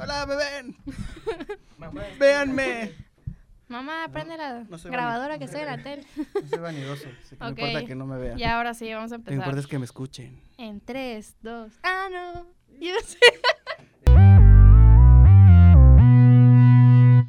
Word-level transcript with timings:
Hola, 0.00 0.26
me 0.26 0.36
ven. 0.36 0.76
Véanme. 2.18 2.92
Mamá, 3.68 4.08
prende 4.12 4.36
la 4.36 4.64
no 4.64 4.78
soy 4.78 4.90
grabadora 4.90 5.38
que 5.38 5.44
estoy 5.44 5.60
en 5.60 5.66
la 5.66 5.82
tele. 5.82 6.04
No 6.16 6.48
soy 6.48 6.58
vanidoso. 6.58 7.08
así 7.22 7.36
que 7.36 7.44
Ok. 7.44 7.58
No 7.58 7.66
importa 7.66 7.86
que 7.86 7.94
no 7.94 8.06
me 8.06 8.16
vean. 8.18 8.38
Y 8.38 8.44
ahora 8.44 8.74
sí, 8.74 8.92
vamos 8.92 9.12
a 9.12 9.18
Lo 9.18 9.24
que 9.24 9.34
importa 9.34 9.50
empezar. 9.50 9.58
es 9.58 9.66
que 9.66 9.78
me 9.78 9.84
escuchen. 9.84 10.40
En 10.56 10.80
3, 10.80 11.36
2. 11.42 11.72
Ah, 11.82 12.08
no. 12.10 12.46
Yo 12.80 12.94
sé. 13.04 13.18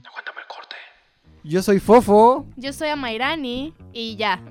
Aguántame 0.08 0.42
el 0.42 0.48
corte. 0.48 0.76
Yo 1.44 1.62
soy 1.64 1.80
Fofo. 1.80 2.46
Yo 2.56 2.72
soy 2.72 2.90
Amairani 2.90 3.74
y 3.94 4.16
ya. 4.16 4.40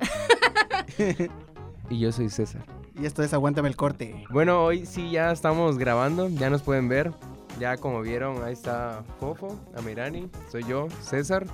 Y 1.91 2.01
yo 2.01 2.13
soy 2.13 2.29
César. 2.29 2.67
Y 3.01 3.07
esto 3.07 3.23
es 3.23 3.33
Aguántame 3.33 3.69
el 3.71 3.77
corte. 3.77 4.25
Bueno, 4.29 4.63
hoy 4.63 4.85
sí 4.85 5.11
ya 5.11 5.33
estamos 5.33 5.79
grabando, 5.79 6.29
ya 6.29 6.51
nos 6.51 6.61
pueden 6.63 6.87
ver. 6.91 7.13
Ya 7.59 7.77
como 7.77 8.01
vieron, 8.03 8.43
ahí 8.45 8.53
está 8.53 9.03
Fofo, 9.19 9.59
Amirani, 9.77 10.31
soy 10.51 10.65
yo, 10.65 10.89
César. 11.03 11.45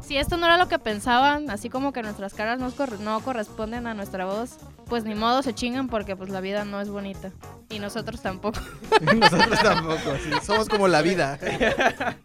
Si 0.00 0.16
esto 0.16 0.36
no 0.36 0.46
era 0.46 0.58
lo 0.58 0.66
que 0.66 0.78
pensaban, 0.80 1.50
así 1.50 1.70
como 1.70 1.92
que 1.92 2.02
nuestras 2.02 2.34
caras 2.34 2.58
no, 2.58 2.70
corre- 2.72 2.98
no 2.98 3.20
corresponden 3.20 3.86
a 3.86 3.94
nuestra 3.94 4.24
voz, 4.24 4.56
pues 4.88 5.04
ni 5.04 5.14
modo 5.14 5.42
se 5.42 5.54
chingan 5.54 5.88
porque 5.88 6.16
pues 6.16 6.30
la 6.30 6.40
vida 6.40 6.64
no 6.64 6.80
es 6.80 6.88
bonita. 6.88 7.30
Y 7.68 7.78
nosotros 7.78 8.20
tampoco. 8.20 8.58
Nosotros 9.00 9.60
tampoco. 9.62 10.16
sí, 10.24 10.30
somos 10.42 10.68
como 10.68 10.88
la 10.88 11.02
vida. 11.02 11.38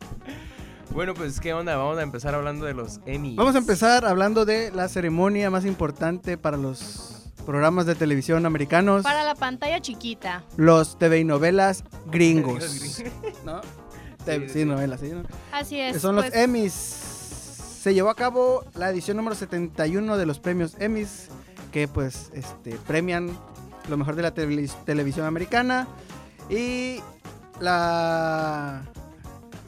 Bueno, 0.92 1.14
pues 1.14 1.42
qué 1.42 1.54
onda, 1.54 1.76
vamos 1.76 1.98
a 1.98 2.04
empezar 2.04 2.34
hablando 2.36 2.66
de 2.66 2.74
los 2.74 3.02
Emmys. 3.06 3.36
Vamos 3.36 3.54
a 3.56 3.58
empezar 3.58 4.06
hablando 4.06 4.46
de 4.46 4.72
la 4.72 4.88
ceremonia 4.88 5.50
más 5.50 5.66
importante 5.66 6.38
para 6.38 6.56
los 6.56 7.15
programas 7.46 7.86
de 7.86 7.96
televisión 7.96 8.46
americanos. 8.46 9.04
Para 9.04 9.24
la 9.24 9.36
pantalla 9.36 9.80
chiquita. 9.82 10.44
Los 10.58 10.98
TV 10.98 11.20
y 11.20 11.24
novelas 11.24 11.84
gringos. 12.08 12.64
¿No? 13.46 13.62
Sí, 14.26 14.32
sí, 14.48 14.50
sí. 14.50 14.66
novelas, 14.66 15.00
sí. 15.02 15.10
¿no? 15.10 15.24
Así 15.52 15.80
es. 15.80 16.02
Son 16.02 16.16
los 16.16 16.26
pues, 16.26 16.36
Emmys. 16.36 16.74
Se 16.74 17.94
llevó 17.94 18.10
a 18.10 18.16
cabo 18.16 18.66
la 18.74 18.90
edición 18.90 19.18
número 19.18 19.36
71 19.36 20.18
de 20.18 20.26
los 20.26 20.40
premios 20.40 20.76
Emmys, 20.80 21.28
que 21.72 21.88
pues 21.88 22.32
este, 22.34 22.72
premian 22.88 23.30
lo 23.88 23.98
mejor 23.98 24.16
de 24.16 24.24
la 24.24 24.34
televis- 24.34 24.76
televisión 24.86 25.28
americana. 25.28 25.88
Y 26.50 27.00
la... 27.60 28.82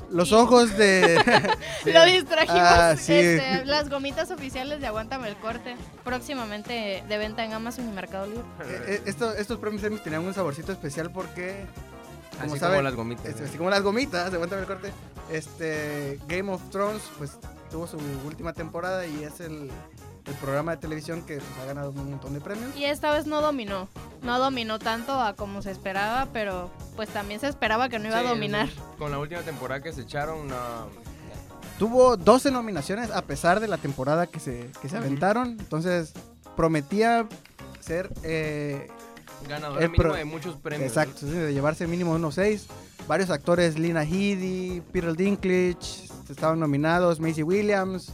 Los 0.10 0.32
ojos 0.32 0.78
de... 0.78 1.16
Lo 1.86 2.06
distrajimos. 2.06 2.60
Ah, 2.62 2.96
sí. 2.98 3.14
este, 3.14 3.66
las 3.66 3.90
gomitas 3.90 4.32
oficiales 4.32 4.80
de 4.80 4.88
Aguántame 4.88 5.28
el 5.28 5.36
corte. 5.36 5.76
Próximamente 6.04 7.04
de 7.08 7.18
venta 7.18 7.44
en 7.44 7.54
Amazon 7.54 7.88
y 7.90 7.92
Mercado 7.92 8.26
Libre. 8.26 8.44
Eh, 8.64 8.86
eh, 8.88 9.02
esto- 9.06 9.34
estos 9.34 9.60
premios 9.60 9.84
Emmys 9.84 10.04
tenían 10.04 10.24
un 10.26 10.34
saborcito 10.34 10.72
especial 10.72 11.12
porque... 11.12 11.66
Como 12.40 12.52
Así 12.52 12.60
saben, 12.60 12.76
como 12.78 12.84
las 12.84 12.96
gomitas. 12.96 13.26
Este, 13.26 13.44
así 13.46 13.58
como 13.58 13.70
las 13.70 13.82
gomitas, 13.82 14.34
aguántame 14.34 14.62
el 14.62 14.68
corte. 14.68 14.92
Este, 15.32 16.20
Game 16.28 16.52
of 16.52 16.62
Thrones, 16.72 17.02
pues 17.18 17.32
tuvo 17.72 17.88
su 17.88 17.98
última 18.26 18.54
temporada 18.54 19.06
y 19.08 19.24
es 19.24 19.40
el, 19.40 19.70
el 20.28 20.34
programa 20.36 20.72
de 20.72 20.78
televisión 20.78 21.22
que 21.24 21.36
pues, 21.38 21.50
ha 21.62 21.66
ganado 21.66 21.92
un 21.92 22.10
montón 22.12 22.34
de 22.34 22.42
premios. 22.42 22.76
Y 22.76 22.86
esta 22.86 23.12
vez 23.12 23.26
no 23.28 23.42
dominó. 23.42 23.88
No 24.24 24.40
dominó 24.40 24.80
tanto 24.80 25.14
a 25.22 25.34
como 25.36 25.62
se 25.62 25.72
esperaba, 25.72 26.28
pero 26.34 26.70
pues 26.96 27.10
también 27.10 27.40
se 27.40 27.48
esperaba 27.48 27.88
que 27.90 28.00
no 28.00 28.08
iba 28.08 28.20
Sí, 28.20 28.26
a 28.26 28.30
dominar. 28.30 28.68
sí. 28.68 28.76
Con 28.98 29.12
la 29.12 29.20
última 29.20 29.42
temporada 29.42 29.82
que 29.82 29.94
se 29.94 30.02
echaron, 30.02 30.48
no, 30.48 30.56
Tuvo 31.80 32.18
12 32.18 32.50
nominaciones 32.50 33.12
a 33.12 33.22
pesar 33.22 33.60
de 33.60 33.68
la 33.68 33.78
temporada 33.78 34.26
que 34.26 34.40
se, 34.40 34.70
que 34.82 34.90
se 34.90 34.98
aventaron. 34.98 35.50
Entonces, 35.60 36.12
prometía 36.56 37.28
ser. 37.80 38.12
eh, 38.24 38.88
ganador 39.48 39.84
El 39.84 39.92
mínimo 39.92 40.14
de 40.16 40.26
muchos 40.26 40.56
premios. 40.58 40.90
exacto, 40.90 41.20
sí, 41.20 41.28
de 41.28 41.54
llevarse 41.54 41.86
mínimo 41.86 42.14
unos 42.14 42.34
6. 42.36 42.66
Varios 43.08 43.30
actores, 43.30 43.78
Lina 43.78 44.02
Headey, 44.04 44.82
Peter 44.92 45.16
Dinklage, 45.16 46.10
estaban 46.28 46.60
nominados, 46.60 47.20
Macy 47.20 47.44
Williams. 47.44 48.12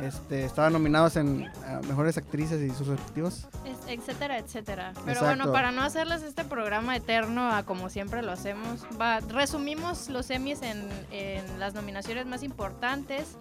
Este, 0.00 0.44
estaban 0.44 0.72
nominados 0.72 1.16
en 1.16 1.50
a 1.66 1.80
mejores 1.86 2.16
actrices 2.18 2.60
y 2.62 2.74
sus 2.74 2.86
respectivos. 2.86 3.46
Es- 3.64 3.78
etcétera, 3.88 4.38
etcétera. 4.38 4.92
Pero 5.04 5.10
Exacto. 5.20 5.26
bueno, 5.36 5.52
para 5.52 5.72
no 5.72 5.82
hacerles 5.82 6.22
este 6.22 6.44
programa 6.44 6.96
eterno 6.96 7.50
a 7.52 7.64
como 7.64 7.88
siempre 7.90 8.22
lo 8.22 8.30
hacemos, 8.32 8.86
va, 9.00 9.20
resumimos 9.20 10.08
los 10.08 10.30
Emmys 10.30 10.62
en, 10.62 10.88
en 11.10 11.58
las 11.58 11.74
nominaciones 11.74 12.26
más 12.26 12.42
importantes 12.42 13.36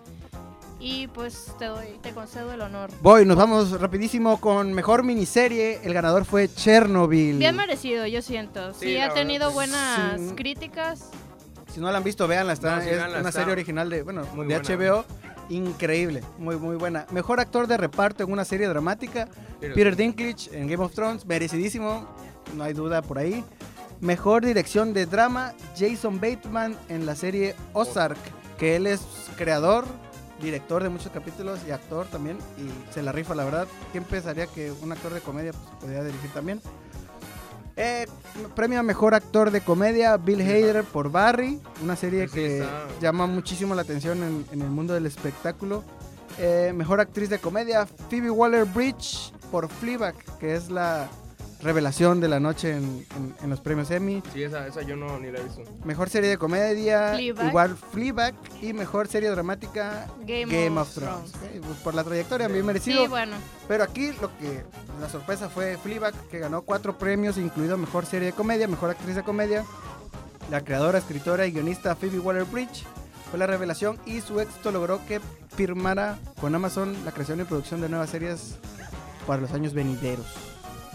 y 0.79 1.07
pues 1.07 1.53
te 1.59 1.65
doy, 1.65 1.87
te 2.01 2.11
concedo 2.11 2.51
el 2.53 2.61
honor. 2.61 2.89
Voy, 3.01 3.25
nos 3.25 3.35
vamos 3.37 3.79
rapidísimo 3.79 4.39
con 4.39 4.73
mejor 4.73 5.03
miniserie. 5.03 5.79
El 5.83 5.93
ganador 5.93 6.25
fue 6.25 6.47
Chernobyl. 6.53 7.37
Bien 7.37 7.55
merecido, 7.55 8.05
yo 8.07 8.21
siento. 8.21 8.73
Sí, 8.73 8.97
ha 8.97 9.13
tenido 9.13 9.51
buenas 9.51 10.19
Sí. 10.19 10.33
críticas. 10.35 11.09
Si 11.73 11.79
no 11.79 11.91
la 11.91 11.97
han 11.97 12.03
visto, 12.03 12.27
véanla. 12.27 12.53
Está, 12.53 12.75
No, 12.77 12.81
es 12.81 12.85
véanla, 12.89 13.19
una 13.19 13.29
está 13.29 13.39
serie 13.41 13.51
original 13.53 13.89
de, 13.89 14.01
bueno, 14.03 14.21
muy 14.33 14.47
de 14.47 14.59
buena. 14.59 14.59
HBO. 14.63 15.05
Increíble, 15.49 16.23
muy, 16.37 16.57
muy 16.57 16.75
buena. 16.75 17.05
Mejor 17.11 17.39
actor 17.39 17.67
de 17.67 17.77
reparto 17.77 18.23
en 18.23 18.31
una 18.31 18.45
serie 18.45 18.67
dramática. 18.67 19.27
Peter 19.59 19.95
Dinklage 19.95 20.49
en 20.51 20.67
Game 20.67 20.83
of 20.83 20.93
Thrones, 20.93 21.25
merecidísimo, 21.25 22.07
no 22.55 22.63
hay 22.63 22.73
duda 22.73 23.01
por 23.01 23.17
ahí. 23.17 23.43
Mejor 23.99 24.45
dirección 24.45 24.93
de 24.93 25.05
drama, 25.05 25.53
Jason 25.77 26.19
Bateman 26.19 26.75
en 26.89 27.05
la 27.05 27.15
serie 27.15 27.55
Ozark, 27.73 28.17
que 28.59 28.75
él 28.75 28.85
es 28.85 29.01
creador, 29.37 29.85
director 30.41 30.83
de 30.83 30.89
muchos 30.89 31.11
capítulos 31.11 31.59
y 31.67 31.71
actor 31.71 32.05
también, 32.07 32.37
y 32.57 32.93
se 32.93 33.01
la 33.01 33.11
rifa, 33.11 33.33
la 33.33 33.43
verdad. 33.43 33.67
¿Quién 33.91 34.03
pensaría 34.03 34.45
que 34.45 34.71
un 34.71 34.91
actor 34.91 35.13
de 35.13 35.21
comedia 35.21 35.51
pues, 35.51 35.75
podría 35.79 36.03
dirigir 36.03 36.29
también? 36.31 36.61
Eh, 37.79 38.07
premio 38.55 38.79
a 38.79 38.83
mejor 38.83 39.13
actor 39.13 39.51
de 39.51 39.61
comedia, 39.61 40.17
Bill 40.17 40.41
Hader 40.41 40.83
por 40.83 41.11
Barry, 41.11 41.61
una 41.83 41.95
serie 41.95 42.27
Sí, 42.27 42.33
que 42.33 42.67
llama 42.99 43.27
muchísimo 43.27 43.75
la 43.75 43.83
atención 43.83 44.23
en, 44.23 44.45
en 44.51 44.61
el 44.63 44.69
mundo 44.69 44.95
del 44.95 45.05
espectáculo. 45.05 45.83
Eh, 46.39 46.73
mejor 46.75 46.99
actriz 46.99 47.29
de 47.29 47.37
comedia, 47.37 47.85
Phoebe 48.09 48.31
Waller-Bridge 48.31 49.31
por 49.51 49.69
Fleabag, 49.69 50.15
que 50.39 50.55
es 50.55 50.69
la 50.71 51.07
revelación 51.61 52.19
de 52.21 52.27
la 52.27 52.39
noche 52.39 52.71
en, 52.71 53.05
en- 53.15 53.35
en 53.41 53.49
los 53.49 53.61
premios 53.61 53.89
Emmy. 53.91 54.21
Sí, 54.33 54.43
esa, 54.43 54.67
esa 54.67 54.81
yo 54.83 54.95
no 54.95 55.19
ni 55.19 55.31
la 55.31 55.39
he 55.39 55.43
visto. 55.43 55.61
Mejor 55.83 56.09
serie 56.09 56.29
de 56.29 56.37
comedia, 56.37 57.13
Fleabag. 57.15 57.47
igual 57.47 57.77
Fleabag. 57.91 58.35
Y 58.61 58.73
mejor 58.73 59.07
serie 59.07 59.29
dramática, 59.29 60.07
Game, 60.25 60.45
Game, 60.45 60.79
of, 60.79 60.87
of 60.89 60.93
Thrones. 60.95 61.31
Pues 61.65 61.77
por 61.83 61.93
la 61.95 62.03
trayectoria, 62.03 62.47
bien 62.47 62.65
merecido. 62.65 63.01
Sí, 63.01 63.07
bueno. 63.07 63.35
Pero 63.67 63.83
aquí 63.83 64.11
lo 64.21 64.35
que 64.37 64.63
la 65.01 65.09
sorpresa 65.09 65.49
fue 65.49 65.77
Fleabag, 65.77 66.13
que 66.29 66.39
ganó 66.39 66.61
cuatro 66.61 66.97
premios, 66.97 67.37
incluido 67.37 67.77
mejor 67.77 68.05
serie 68.05 68.27
de 68.27 68.33
comedia, 68.33 68.67
mejor 68.67 68.89
actriz 68.91 69.15
de 69.15 69.23
comedia. 69.23 69.63
La 70.51 70.61
creadora, 70.63 70.97
escritora 70.99 71.45
y 71.45 71.51
guionista 71.51 71.95
Phoebe 71.95 72.19
Waller-Bridge 72.19 72.85
fue 73.29 73.37
la 73.39 73.47
revelación 73.47 73.99
y 74.05 74.21
su 74.21 74.39
éxito 74.39 74.71
logró 74.71 75.05
que 75.05 75.19
firmara 75.55 76.17
con 76.39 76.55
Amazon 76.55 76.95
la 77.03 77.11
creación 77.11 77.41
y 77.41 77.43
producción 77.43 77.81
de 77.81 77.89
nuevas 77.89 78.09
series 78.11 78.55
para 79.25 79.41
los 79.41 79.51
años 79.51 79.73
venideros. 79.73 80.25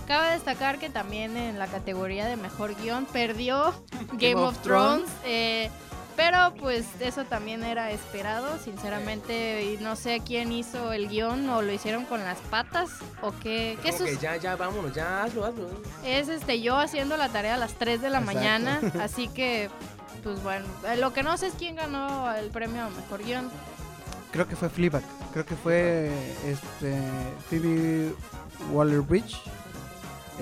Cabe 0.07 0.33
destacar 0.33 0.79
que 0.79 0.91
también 0.91 1.37
en 1.37 1.59
la 1.59 1.67
categoría 1.69 2.27
de 2.27 2.37
mejor 2.37 2.75
guion 2.75 3.07
perdió 3.07 3.73
Game, 4.15 4.35
of 4.37 4.57
of, 4.57 4.63
Thrones. 4.63 5.09
eh, 5.25 5.71
pero 6.15 6.53
pues 6.61 6.85
eso 7.01 7.25
también 7.25 7.65
era 7.65 7.91
esperado, 7.91 8.59
sinceramente. 8.63 9.65
Y 9.65 9.79
no 9.83 9.97
sé 9.97 10.21
quién 10.25 10.53
hizo 10.53 10.93
el 10.93 11.09
guion 11.09 11.49
o 11.49 11.63
lo 11.63 11.73
hicieron 11.73 12.05
con 12.05 12.23
las 12.23 12.37
patas 12.51 12.91
o 13.23 13.33
qué. 13.43 13.79
¿Qué 13.83 13.93
que 13.93 14.17
ya, 14.19 14.37
ya, 14.37 14.55
vámonos, 14.57 14.95
ya, 14.95 15.23
hazlo, 15.23 15.47
hazlo. 15.47 15.69
Es 16.05 16.29
este 16.29 16.61
yo 16.61 16.77
haciendo 16.77 17.17
la 17.17 17.31
tarea 17.31 17.55
a 17.55 17.57
las 17.57 17.73
3 17.75 18.03
de 18.03 18.11
la 18.11 18.19
Exacto. 18.19 18.39
mañana. 18.39 18.81
Así 19.03 19.29
que, 19.29 19.71
pues 20.23 20.43
bueno. 20.43 20.67
eh, 20.87 20.97
Lo 20.99 21.15
que 21.15 21.23
no 21.23 21.39
sé 21.39 21.47
es 21.47 21.55
quién 21.55 21.77
ganó 21.77 22.31
el 22.35 22.51
premio 22.51 22.85
a 22.85 22.91
mejor 22.91 23.25
guion. 23.25 23.51
Creo 24.33 24.47
que 24.47 24.55
fue 24.57 24.69
Fleabag, 24.69 25.03
creo 25.33 25.47
que 25.47 25.57
fue 25.57 26.11
este, 26.47 26.99
Phoebe 27.49 28.15
Waller-Bridge. 28.71 29.41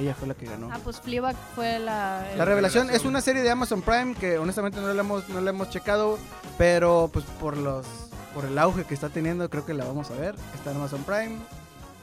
Ella 0.01 0.15
fue 0.15 0.29
la 0.29 0.35
que 0.35 0.47
ganó. 0.47 0.71
Ah, 0.73 0.79
pues 0.83 0.99
Fleabag 1.01 1.37
fue 1.55 1.79
la. 1.79 2.27
La 2.35 2.47
revelación 2.47 2.89
es 2.89 3.05
una 3.05 3.21
serie 3.21 3.43
de 3.43 3.51
Amazon 3.51 3.83
Prime 3.83 4.15
que 4.15 4.39
honestamente 4.39 4.81
no 4.81 4.93
la 4.95 5.01
hemos, 5.03 5.29
no 5.29 5.43
la 5.43 5.51
hemos 5.51 5.69
checado, 5.69 6.19
pero 6.57 7.11
pues 7.13 7.27
por 7.39 7.59
los 7.59 7.87
por 8.35 8.47
el 8.47 8.59
auge 8.59 8.85
que 8.85 8.95
está 8.95 9.11
teniendo 9.11 9.51
creo 9.51 9.67
que 9.67 9.75
la 9.75 9.85
vamos 9.85 10.11
a 10.11 10.15
ver. 10.15 10.35
Está 10.55 10.71
en 10.71 10.79
Amazon 10.79 11.03
Prime, 11.03 11.37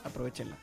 aprovechenla. 0.04 0.56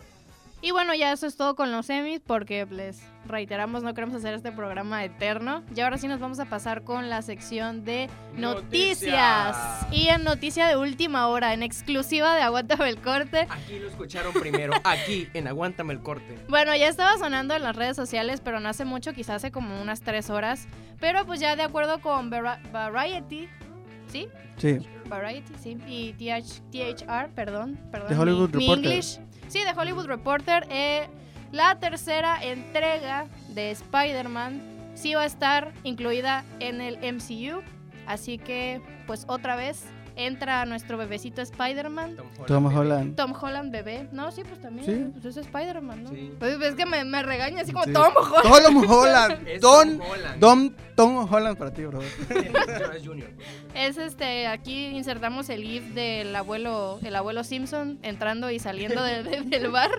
Y 0.65 0.71
bueno, 0.71 0.95
ya 0.95 1.13
eso 1.13 1.27
es 1.27 1.37
todo 1.37 1.57
con 1.57 1.71
los 1.73 1.85
semis 1.85 2.21
porque 2.27 2.67
les 2.71 3.03
reiteramos, 3.27 3.83
no 3.83 3.93
queremos 3.93 4.17
hacer 4.17 4.33
este 4.33 4.51
programa 4.51 5.05
eterno. 5.05 5.63
Y 5.77 5.81
ahora 5.83 5.99
sí 5.99 6.09
nos 6.09 6.21
vamos 6.21 6.41
a 6.41 6.47
pasar 6.47 6.85
con 6.85 7.11
la 7.11 7.21
sección 7.21 7.85
de 7.85 8.09
noticias. 8.35 9.55
Noticias. 9.57 9.87
Y 9.93 10.09
en 10.09 10.25
noticia 10.25 10.67
de 10.67 10.77
última 10.79 11.29
hora, 11.29 11.53
en 11.53 11.63
exclusiva 11.63 12.35
de 12.35 12.41
Aguántame 12.41 12.89
el 12.89 12.97
corte. 12.99 13.47
Aquí 13.51 13.79
lo 13.79 13.89
escucharon 13.89 14.33
primero, 14.33 14.73
aquí, 14.85 15.29
en 15.35 15.49
Aguántame 15.49 15.93
el 15.93 16.01
corte. 16.01 16.39
Bueno, 16.49 16.75
ya 16.75 16.89
estaba 16.89 17.19
sonando 17.19 17.55
en 17.55 17.63
las 17.63 17.77
redes 17.77 17.95
sociales, 17.95 18.41
pero 18.43 18.59
no 18.59 18.71
hace 18.71 18.87
mucho, 18.87 19.13
quizás 19.13 19.37
hace 19.37 19.51
como 19.53 19.83
unas 19.83 20.01
tres 20.01 20.31
horas. 20.31 20.67
Pero 20.99 21.27
pues 21.27 21.41
ya 21.41 21.57
de 21.57 21.63
acuerdo 21.63 22.01
con 22.01 22.31
Vari- 22.31 22.59
Variety, 22.73 23.51
¿sí? 24.09 24.29
Sí. 24.57 24.79
Variety, 25.11 25.53
sí. 25.61 25.77
Y 25.87 26.13
TH, 26.15 26.63
THR, 26.71 27.29
perdón. 27.35 27.79
perdón 27.91 28.09
The 28.09 28.15
Hollywood 28.17 28.55
mi 28.55 28.61
Reporter. 28.67 28.85
English. 28.93 29.21
Sí, 29.55 29.63
de 29.63 29.71
Hollywood 29.81 30.07
Reporter. 30.07 30.67
eh, 30.69 31.07
la 31.53 31.77
tercera 31.79 32.43
entrega 32.43 33.27
de 33.51 33.71
Spider-Man 33.71 34.61
sí 34.97 35.15
va 35.15 35.23
a 35.23 35.27
estar 35.27 35.73
incluida 35.85 36.45
en 36.59 36.81
el 36.81 36.97
MCU. 37.15 37.63
Así 38.05 38.39
que, 38.39 38.83
pues 39.07 39.25
otra 39.29 39.55
vez, 39.55 39.85
entra 40.17 40.65
nuestro 40.67 40.99
bebecito 40.99 41.41
Spider-Man. 41.41 42.17
Tom 42.49 42.67
Holland. 42.67 43.15
Tom 43.15 43.33
Holland 43.41 43.71
bebé. 43.71 44.09
No, 44.11 44.33
sí, 44.33 44.43
pues 44.43 44.61
también. 44.61 44.87
Sí. 44.87 45.21
Pues 45.23 45.37
es 45.37 45.47
Spider-Man, 45.47 46.03
¿no? 46.03 46.11
Sí. 46.11 46.33
Pues 46.41 46.61
es 46.61 46.75
que 46.75 46.87
me, 46.87 47.05
me 47.05 47.23
regaña 47.23 47.61
así 47.63 47.71
como 47.73 47.85
Sí. 47.85 47.93
Tom 47.93 48.13
Holland. 48.17 48.65
Tom 48.65 48.91
Holland. 48.91 49.49
Don, 49.61 49.99
Tom 49.99 50.09
Holland. 50.11 50.41
Don, 50.41 50.77
Tom 50.95 51.27
Holland 51.31 51.59
para 51.59 51.73
ti, 51.73 51.85
bro. 51.85 52.01
Es 53.75 53.97
este, 53.99 54.47
aquí 54.47 54.87
insertamos 54.87 55.49
el 55.49 55.63
gif 55.65 55.83
del 55.95 56.35
abuelo, 56.37 56.99
el 57.03 57.17
abuelo 57.17 57.43
Simpson 57.43 57.99
entrando 58.03 58.51
y 58.51 58.59
saliendo 58.61 59.03
de- 59.03 59.23
de- 59.25 59.41
del 59.43 59.71
bar. 59.71 59.91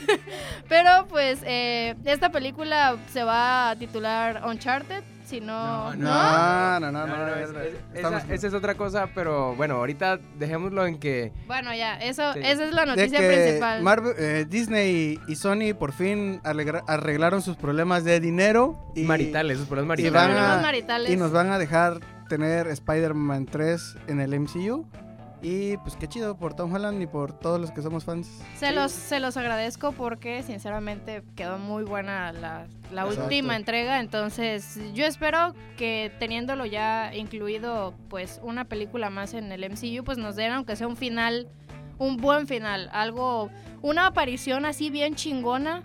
Pero 0.68 1.06
pues 1.08 1.40
eh, 1.44 1.94
esta 2.04 2.30
película 2.30 2.96
se 3.12 3.22
va 3.22 3.70
a 3.70 3.76
titular 3.76 4.42
Uncharted, 4.46 5.04
si 5.24 5.40
no... 5.40 5.94
No, 5.94 5.96
No, 5.96 6.80
no, 6.80 6.92
no, 6.92 7.06
No, 7.06 7.06
no. 7.06 7.16
no, 7.16 7.26
no, 7.26 7.60
es- 7.60 7.74
esa, 7.94 8.18
esa 8.32 8.46
es 8.46 8.54
otra 8.54 8.74
cosa, 8.74 9.08
pero 9.14 9.54
bueno, 9.56 9.76
ahorita 9.76 10.18
dejémoslo 10.38 10.86
en 10.86 10.98
que 10.98 11.32
Bueno, 11.46 11.74
ya, 11.74 11.96
eso, 11.98 12.32
Sí. 12.34 12.40
esa 12.42 12.64
es 12.64 12.72
la 12.74 12.82
de 12.82 12.86
noticia 12.88 13.18
que 13.20 13.28
principal. 13.28 13.82
Marvel- 13.82 14.14
eh, 14.18 14.46
Disney 14.48 15.18
y 15.26 15.36
Sony 15.36 15.74
por 15.78 15.92
fin 15.92 16.40
arreglaron 16.44 17.42
sus 17.42 17.56
problemas 17.56 18.04
de 18.04 18.20
dinero 18.20 18.76
y, 18.94 19.02
maritales, 19.04 19.56
esos 19.56 19.68
problemas 19.68 19.98
y 19.98 20.02
maritales. 20.04 20.12
van 20.22 20.30
problemas 20.36 20.58
a- 20.58 20.62
maritales. 20.62 21.10
y 21.10 21.16
nos 21.16 21.32
van 21.32 21.50
a 21.50 21.58
dejar 21.58 22.00
tener 22.28 22.66
Spider-Man 22.68 23.46
3 23.46 23.96
en 24.08 24.20
el 24.20 24.34
MCU. 24.34 24.86
Y 25.44 25.76
pues 25.76 25.94
qué 25.96 26.08
chido 26.08 26.38
por 26.38 26.54
Tom 26.54 26.72
Holland 26.72 27.02
y 27.02 27.06
por 27.06 27.38
todos 27.38 27.60
los 27.60 27.70
que 27.70 27.82
somos 27.82 28.02
fans. 28.02 28.42
Se 28.56 28.72
los, 28.72 28.90
se 28.90 29.20
los 29.20 29.36
agradezco 29.36 29.92
porque 29.92 30.42
sinceramente 30.42 31.22
quedó 31.36 31.58
muy 31.58 31.84
buena 31.84 32.32
la, 32.32 32.66
la 32.90 33.04
última 33.04 33.54
entrega. 33.54 34.00
Entonces 34.00 34.80
yo 34.94 35.04
espero 35.04 35.54
que 35.76 36.10
teniéndolo 36.18 36.64
ya 36.64 37.14
incluido 37.14 37.92
pues 38.08 38.40
una 38.42 38.64
película 38.64 39.10
más 39.10 39.34
en 39.34 39.52
el 39.52 39.70
MCU 39.70 40.02
pues 40.02 40.16
nos 40.16 40.34
den 40.34 40.50
aunque 40.50 40.76
sea 40.76 40.88
un 40.88 40.96
final, 40.96 41.46
un 41.98 42.16
buen 42.16 42.46
final. 42.46 42.88
Algo, 42.94 43.50
una 43.82 44.06
aparición 44.06 44.64
así 44.64 44.88
bien 44.88 45.14
chingona 45.14 45.82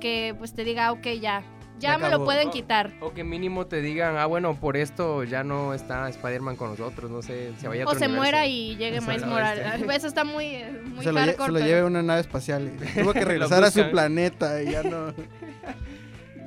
que 0.00 0.32
pues 0.38 0.54
te 0.54 0.62
diga 0.62 0.92
ok 0.92 1.08
ya, 1.20 1.42
ya 1.82 1.92
Ya 1.92 1.98
me 1.98 2.08
lo 2.08 2.24
pueden 2.24 2.50
quitar. 2.50 2.92
O 3.00 3.12
que 3.12 3.24
mínimo 3.24 3.66
te 3.66 3.82
digan, 3.82 4.16
ah, 4.16 4.26
bueno, 4.26 4.54
por 4.58 4.76
esto 4.76 5.24
ya 5.24 5.44
no 5.44 5.74
está 5.74 6.08
Spider-Man 6.08 6.56
con 6.56 6.70
nosotros, 6.70 7.10
no 7.10 7.20
sé, 7.20 7.52
se 7.58 7.68
vaya 7.68 7.82
a 7.84 7.86
O 7.86 7.90
se 7.90 7.96
universo. 8.06 8.16
muera 8.16 8.46
y 8.46 8.76
llegue 8.76 8.96
Exacto. 8.98 9.10
Miles 9.12 9.26
Morales. 9.28 9.82
Eso 9.96 10.06
está 10.06 10.24
muy, 10.24 10.62
muy 10.86 11.04
se, 11.04 11.12
lo, 11.12 11.18
lle- 11.20 11.24
hardcore. 11.26 11.46
se 11.46 11.52
lo 11.52 11.58
pero- 11.58 11.66
lleve 11.66 11.84
una 11.84 12.02
nave 12.02 12.20
espacial. 12.20 12.72
Y 12.80 13.00
tuvo 13.02 13.12
que 13.12 13.24
regresar 13.24 13.62
a 13.64 13.70
su 13.70 13.90
planeta 13.90 14.62
y 14.62 14.70
ya 14.70 14.82
no. 14.82 15.12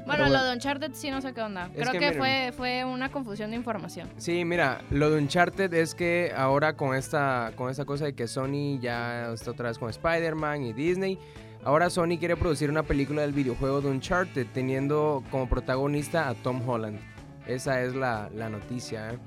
Bueno, 0.05 0.29
lo 0.29 0.43
de 0.43 0.53
Uncharted 0.53 0.91
sí 0.93 1.09
no 1.09 1.19
sé 1.19 1.33
qué 1.33 1.41
onda. 1.41 1.67
Es 1.73 1.79
Creo 1.89 1.91
que 1.93 1.97
que, 1.99 2.05
miren. 2.11 2.19
fue, 2.19 2.51
fue 2.55 2.85
una 2.85 3.09
confusión 3.11 3.49
de 3.49 3.55
información. 3.55 4.07
Sí, 4.17 4.45
mira, 4.45 4.81
lo 4.91 5.09
de 5.09 5.17
Uncharted 5.17 5.73
es 5.73 5.95
que 5.95 6.31
ahora 6.37 6.75
con 6.75 6.95
esta, 6.95 7.53
con 7.55 7.71
esta 7.71 7.85
cosa 7.85 8.05
de 8.05 8.13
que 8.13 8.27
Sony 8.27 8.77
ya 8.79 9.31
está 9.33 9.49
otra 9.49 9.69
vez 9.69 9.79
con 9.79 9.89
Spider-Man 9.89 10.61
y 10.61 10.73
Disney, 10.73 11.17
ahora 11.65 11.89
Sony 11.89 12.17
quiere 12.17 12.35
producir 12.37 12.69
una 12.69 12.83
película 12.83 13.21
del 13.23 13.33
videojuego 13.33 13.81
de 13.81 13.89
Uncharted 13.89 14.47
teniendo 14.53 15.23
como 15.31 15.49
protagonista 15.49 16.29
a 16.29 16.33
Tom 16.35 16.67
Holland. 16.67 16.99
Esa 17.47 17.81
es 17.83 17.93
la, 17.95 18.29
la 18.33 18.49
noticia. 18.49 19.11
¿eh? 19.13 19.17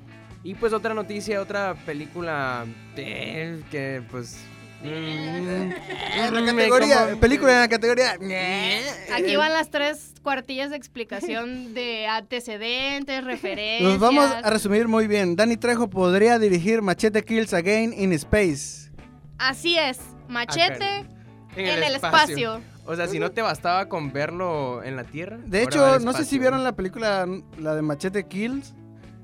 Y 0.42 0.54
pues 0.54 0.72
otra 0.72 0.94
noticia, 0.94 1.40
otra 1.40 1.74
película 1.86 2.64
que 2.94 4.02
pues... 4.10 4.38
mm, 4.82 4.86
En 4.86 5.74
la 6.32 6.40
me 6.40 6.46
categoría, 6.62 7.04
como- 7.08 7.20
película 7.20 7.52
en 7.54 7.60
la 7.60 7.68
categoría. 7.68 8.12
Aquí 9.14 9.36
van 9.36 9.52
las 9.52 9.70
tres 9.70 10.14
cuartillas 10.22 10.70
de 10.70 10.76
explicación 10.76 11.74
de 11.74 12.06
antecedentes, 12.06 13.24
referencias. 13.24 13.82
Nos 13.90 13.98
vamos 13.98 14.30
a 14.30 14.50
resumir 14.50 14.88
muy 14.88 15.06
bien. 15.06 15.36
Danny 15.36 15.56
Trejo 15.56 15.88
podría 15.90 16.38
dirigir 16.38 16.82
Machete 16.82 17.24
Kills 17.24 17.52
Again 17.54 17.92
in 17.96 18.12
Space. 18.12 18.90
Así 19.38 19.78
es, 19.78 19.98
machete 20.28 21.06
En 21.56 21.66
en, 21.66 21.82
el 21.82 21.94
espacio. 21.96 22.60
O 22.86 22.94
sea, 22.96 23.06
si 23.08 23.18
no 23.18 23.30
te 23.32 23.42
bastaba 23.42 23.88
con 23.88 24.12
verlo 24.12 24.82
en 24.82 24.96
la 24.96 25.04
Tierra. 25.04 25.38
De 25.44 25.62
hecho, 25.62 25.98
no 26.00 26.12
sé 26.12 26.24
si 26.24 26.38
vieron 26.38 26.62
la 26.64 26.72
película, 26.72 27.26
la 27.58 27.74
de 27.74 27.82
Machete 27.82 28.26
Kills. 28.26 28.74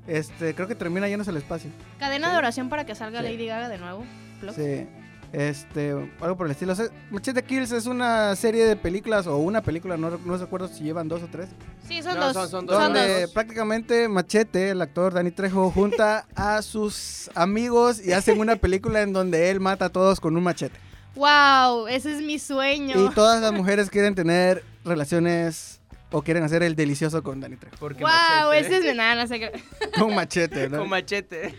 Este, 0.06 0.54
creo 0.54 0.68
que 0.68 0.74
termina 0.74 1.08
yéndose 1.08 1.30
al 1.30 1.36
espacio. 1.38 1.70
Cadena 1.98 2.30
de 2.30 2.36
oración 2.36 2.68
para 2.68 2.84
que 2.84 2.94
salga 2.94 3.20
Sí. 3.22 3.28
Lady 3.30 3.46
Gaga 3.46 3.68
de 3.70 3.78
nuevo. 3.78 4.04
Plug. 4.40 4.54
Sí. 4.54 4.86
Este, 5.32 5.90
algo 6.20 6.36
por 6.36 6.46
el 6.46 6.52
estilo. 6.52 6.72
O 6.72 6.76
sea, 6.76 6.86
Machete 7.10 7.42
Kills 7.42 7.72
es 7.72 7.86
una 7.86 8.36
serie 8.36 8.66
de 8.66 8.76
películas 8.76 9.26
o 9.26 9.38
una 9.38 9.62
película, 9.62 9.96
no, 9.96 10.10
no 10.24 10.36
recuerdo 10.36 10.68
si 10.68 10.84
llevan 10.84 11.08
dos 11.08 11.22
o 11.22 11.26
tres. 11.26 11.48
Sí, 11.88 12.02
son 12.02 12.14
No, 12.16 12.26
dos. 12.26 12.34
son- 12.34 12.48
son 12.50 12.66
dos. 12.66 12.76
Son 12.76 12.92
donde 12.92 13.22
dos. 13.22 13.32
prácticamente 13.32 14.06
Machete, 14.08 14.70
el 14.70 14.80
actor 14.82 15.12
Danny 15.14 15.30
Trejo, 15.32 15.70
junta 15.70 16.26
a 16.36 16.62
sus 16.62 17.30
amigos 17.34 18.04
y 18.04 18.12
hacen 18.12 18.38
una 18.38 18.56
película 18.56 19.00
en 19.02 19.12
donde 19.12 19.50
él 19.50 19.58
mata 19.58 19.86
a 19.86 19.88
todos 19.88 20.20
con 20.20 20.36
un 20.36 20.42
machete. 20.44 20.78
Wow, 21.14 21.86
ese 21.88 22.12
es 22.12 22.22
mi 22.22 22.38
sueño. 22.38 23.06
Y 23.10 23.14
todas 23.14 23.40
las 23.40 23.52
mujeres 23.52 23.88
quieren 23.90 24.14
tener 24.14 24.64
relaciones 24.84 25.80
o 26.10 26.22
quieren 26.22 26.42
hacer 26.44 26.62
el 26.62 26.74
delicioso 26.76 27.22
con 27.22 27.40
Danny 27.40 27.56
Trejo. 27.56 27.76
Porque 27.78 28.02
Wow, 28.02 28.10
machete. 28.12 28.58
ese 28.66 28.76
es 28.78 28.84
mi 28.84 28.94
nana. 28.96 29.22
no 29.22 29.26
sé 29.28 29.38
qué. 29.40 29.52
Con 29.98 30.14
machete, 30.14 30.68
¿no? 30.68 30.78
Con 30.78 30.88
machete. 30.88 31.54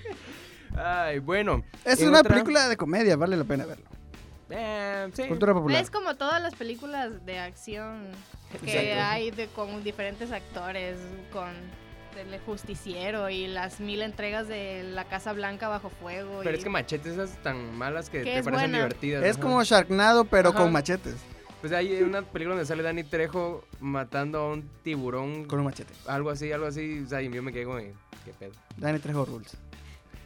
Ay, 0.78 1.20
bueno. 1.20 1.64
Es 1.86 2.02
una 2.02 2.20
otra- 2.20 2.34
película 2.34 2.68
de 2.68 2.78
comedia, 2.78 3.16
vale 3.16 3.38
la 3.38 3.44
pena 3.46 3.66
verlo. 3.66 3.86
Eh, 4.50 5.10
sí. 5.14 5.24
Cultura 5.24 5.54
popular. 5.54 5.82
Es 5.82 5.90
como 5.90 6.16
todas 6.16 6.42
las 6.42 6.54
películas 6.56 7.26
de 7.26 7.40
acción 7.40 8.04
que 8.64 8.72
Exacto. 8.92 9.04
hay 9.12 9.32
de, 9.32 9.48
con 9.48 9.84
diferentes 9.84 10.32
actores, 10.32 10.98
con 11.34 11.50
el 12.18 12.40
justiciero 12.40 13.30
y 13.30 13.48
las 13.48 13.80
mil 13.80 14.02
entregas 14.02 14.48
de 14.48 14.84
la 14.84 15.06
Casa 15.06 15.34
Blanca 15.34 15.68
bajo 15.68 15.90
fuego. 15.90 16.40
Pero 16.44 16.56
y- 16.56 16.58
es 16.58 16.64
que 16.64 16.70
machetes 16.70 17.14
esas 17.14 17.42
tan 17.44 17.78
malas 17.78 18.10
que 18.10 18.20
Que 18.20 18.36
te 18.36 18.44
parecen 18.44 18.54
buena. 18.72 18.78
divertidas. 18.78 19.24
Es 19.24 19.34
ajá. 19.34 19.42
como 19.42 19.64
Sharknado, 19.64 20.26
pero 20.26 20.50
Ajá. 20.50 20.60
con 20.60 20.72
machetes. 20.72 21.16
Pues 21.62 21.74
hay 21.74 22.02
una 22.04 22.22
película 22.22 22.56
donde 22.56 22.68
sale 22.68 22.84
Danny 22.84 23.04
Trejo 23.04 23.64
matando 23.80 24.40
a 24.40 24.54
un 24.54 24.70
tiburón. 24.84 25.46
Con 25.46 25.60
un 25.60 25.66
machete. 25.66 25.94
Algo 26.06 26.30
así, 26.30 26.52
algo 26.52 26.68
así. 26.68 27.02
O 27.06 27.10
sea, 27.10 27.22
y 27.24 27.30
yo 27.32 27.42
me 27.42 27.52
quedé 27.52 27.66
como, 27.66 27.78
¿qué 27.80 28.34
pedo? 28.38 28.52
Danny 28.78 29.00
Trejo 29.00 29.26
Rules. 29.26 29.58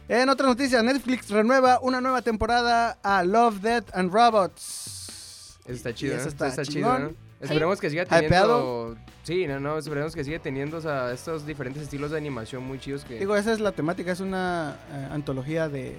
En 0.08 0.28
otra 0.28 0.46
noticia, 0.48 0.82
Netflix 0.82 1.30
renueva 1.30 1.78
una 1.80 2.00
nueva 2.00 2.20
temporada 2.20 2.98
a 3.02 3.22
Love, 3.22 3.60
Death 3.60 3.94
and 3.94 4.12
Robots. 4.12 5.56
Eso 5.64 5.72
está 5.72 5.94
chido, 5.94 6.16
eso 6.16 6.24
¿no? 6.38 6.46
está 6.46 6.62
chido. 6.64 6.98
¿no? 6.98 7.10
Esperemos 7.40 7.80
que 7.80 7.88
siga 7.88 8.02
Hypeado. 8.02 8.26
teniendo... 8.28 8.96
Sí, 9.22 9.46
no, 9.46 9.60
no, 9.60 9.78
esperemos 9.78 10.14
que 10.14 10.24
siga 10.24 10.38
teniendo 10.38 10.76
o 10.76 10.80
sea, 10.80 11.12
estos 11.12 11.46
diferentes 11.46 11.82
estilos 11.82 12.10
de 12.10 12.18
animación 12.18 12.62
muy 12.62 12.78
chidos 12.78 13.04
que... 13.04 13.18
Digo, 13.18 13.34
esa 13.36 13.52
es 13.52 13.60
la 13.60 13.72
temática, 13.72 14.12
es 14.12 14.20
una 14.20 14.76
eh, 14.92 15.08
antología 15.10 15.68
de, 15.68 15.96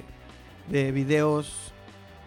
de 0.70 0.92
videos 0.92 1.74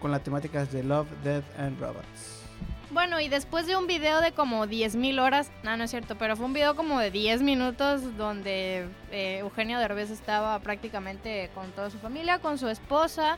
con 0.01 0.11
las 0.11 0.21
temáticas 0.23 0.71
de 0.71 0.83
Love, 0.83 1.07
Death 1.23 1.45
and 1.57 1.79
Robots. 1.79 2.43
Bueno, 2.91 3.19
y 3.19 3.27
después 3.27 3.67
de 3.67 3.75
un 3.75 3.87
video 3.87 4.21
de 4.21 4.31
como 4.31 4.65
10.000 4.67 5.21
horas, 5.21 5.49
no, 5.63 5.75
no 5.75 5.83
es 5.83 5.91
cierto, 5.91 6.15
pero 6.17 6.37
fue 6.37 6.45
un 6.45 6.53
video 6.53 6.75
como 6.75 6.99
de 6.99 7.11
10 7.11 7.41
minutos 7.41 8.15
donde 8.17 8.85
eh, 9.11 9.39
Eugenio 9.39 9.79
Derbez 9.79 10.11
estaba 10.11 10.59
prácticamente 10.59 11.49
con 11.53 11.71
toda 11.71 11.89
su 11.89 11.97
familia, 11.97 12.39
con 12.39 12.57
su 12.57 12.69
esposa, 12.69 13.37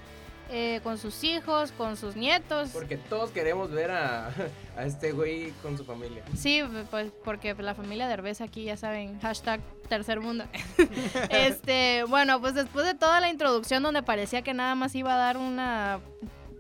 eh, 0.50 0.80
con 0.84 0.98
sus 0.98 1.24
hijos, 1.24 1.72
con 1.74 1.98
sus 1.98 2.16
nietos. 2.16 2.70
Porque 2.74 2.98
todos 2.98 3.32
queremos 3.32 3.72
ver 3.72 3.92
a, 3.92 4.30
a 4.78 4.86
este 4.86 5.12
güey 5.12 5.52
con 5.62 5.78
su 5.78 5.84
familia. 5.84 6.24
Sí, 6.36 6.62
pues 6.90 7.12
porque 7.24 7.54
la 7.56 7.76
familia 7.76 8.08
Derbez 8.08 8.42
aquí 8.42 8.64
ya 8.64 8.78
saben, 8.78 9.20
hashtag 9.20 9.60
tercer 9.88 10.20
mundo. 10.20 10.46
este, 11.30 12.04
bueno, 12.08 12.40
pues 12.40 12.54
después 12.54 12.86
de 12.86 12.94
toda 12.94 13.20
la 13.20 13.30
introducción 13.30 13.84
donde 13.84 14.04
parecía 14.04 14.42
que 14.42 14.54
nada 14.54 14.76
más 14.76 14.96
iba 14.96 15.14
a 15.14 15.18
dar 15.18 15.38
una 15.38 16.00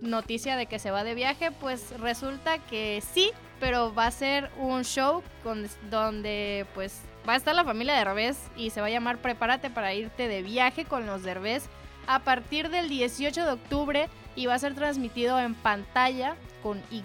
noticia 0.01 0.55
de 0.55 0.65
que 0.65 0.79
se 0.79 0.91
va 0.91 1.03
de 1.03 1.15
viaje, 1.15 1.51
pues 1.51 1.97
resulta 1.99 2.59
que 2.59 3.01
sí, 3.13 3.31
pero 3.59 3.93
va 3.93 4.07
a 4.07 4.11
ser 4.11 4.49
un 4.57 4.83
show 4.83 5.23
con, 5.43 5.67
donde 5.89 6.65
pues 6.73 7.01
va 7.27 7.33
a 7.33 7.35
estar 7.35 7.55
la 7.55 7.63
familia 7.63 7.95
Derbez 7.95 8.37
y 8.55 8.69
se 8.69 8.81
va 8.81 8.87
a 8.87 8.89
llamar 8.91 9.17
Prepárate 9.17 9.69
para 9.69 9.93
irte 9.93 10.27
de 10.27 10.41
viaje 10.43 10.85
con 10.85 11.05
los 11.05 11.23
Derbez 11.23 11.63
a 12.07 12.19
partir 12.23 12.69
del 12.69 12.89
18 12.89 13.45
de 13.45 13.51
octubre 13.51 14.07
y 14.35 14.45
va 14.45 14.55
a 14.55 14.59
ser 14.59 14.73
transmitido 14.75 15.39
en 15.39 15.53
pantalla 15.55 16.35
con 16.63 16.81
Y. 16.91 17.03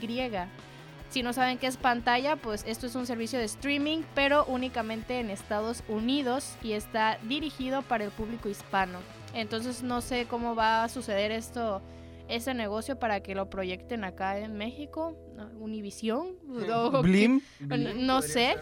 Si 1.11 1.23
no 1.23 1.33
saben 1.35 1.59
qué 1.59 1.67
es 1.67 1.77
pantalla, 1.77 2.37
pues 2.37 2.65
esto 2.67 2.87
es 2.87 2.95
un 2.95 3.07
servicio 3.07 3.39
de 3.39 3.45
streaming, 3.45 4.03
pero 4.15 4.45
únicamente 4.47 5.19
en 5.21 5.29
Estados 5.29 5.83
Unidos 5.89 6.55
y 6.63 6.73
está 6.73 7.19
dirigido 7.25 7.83
para 7.83 8.05
el 8.05 8.11
público 8.11 8.49
hispano. 8.49 8.99
Entonces 9.35 9.83
no 9.83 10.01
sé 10.01 10.27
cómo 10.27 10.55
va 10.55 10.85
a 10.85 10.89
suceder 10.89 11.31
esto, 11.31 11.83
ese 12.29 12.55
negocio 12.55 12.99
para 12.99 13.21
que 13.21 13.35
lo 13.35 13.51
proyecten 13.51 14.05
acá 14.05 14.39
en 14.39 14.57
México. 14.57 15.15
Univisión, 15.59 16.29
Blim. 17.03 17.41
no- 17.61 17.95
no 17.95 18.23
sé. 18.23 18.57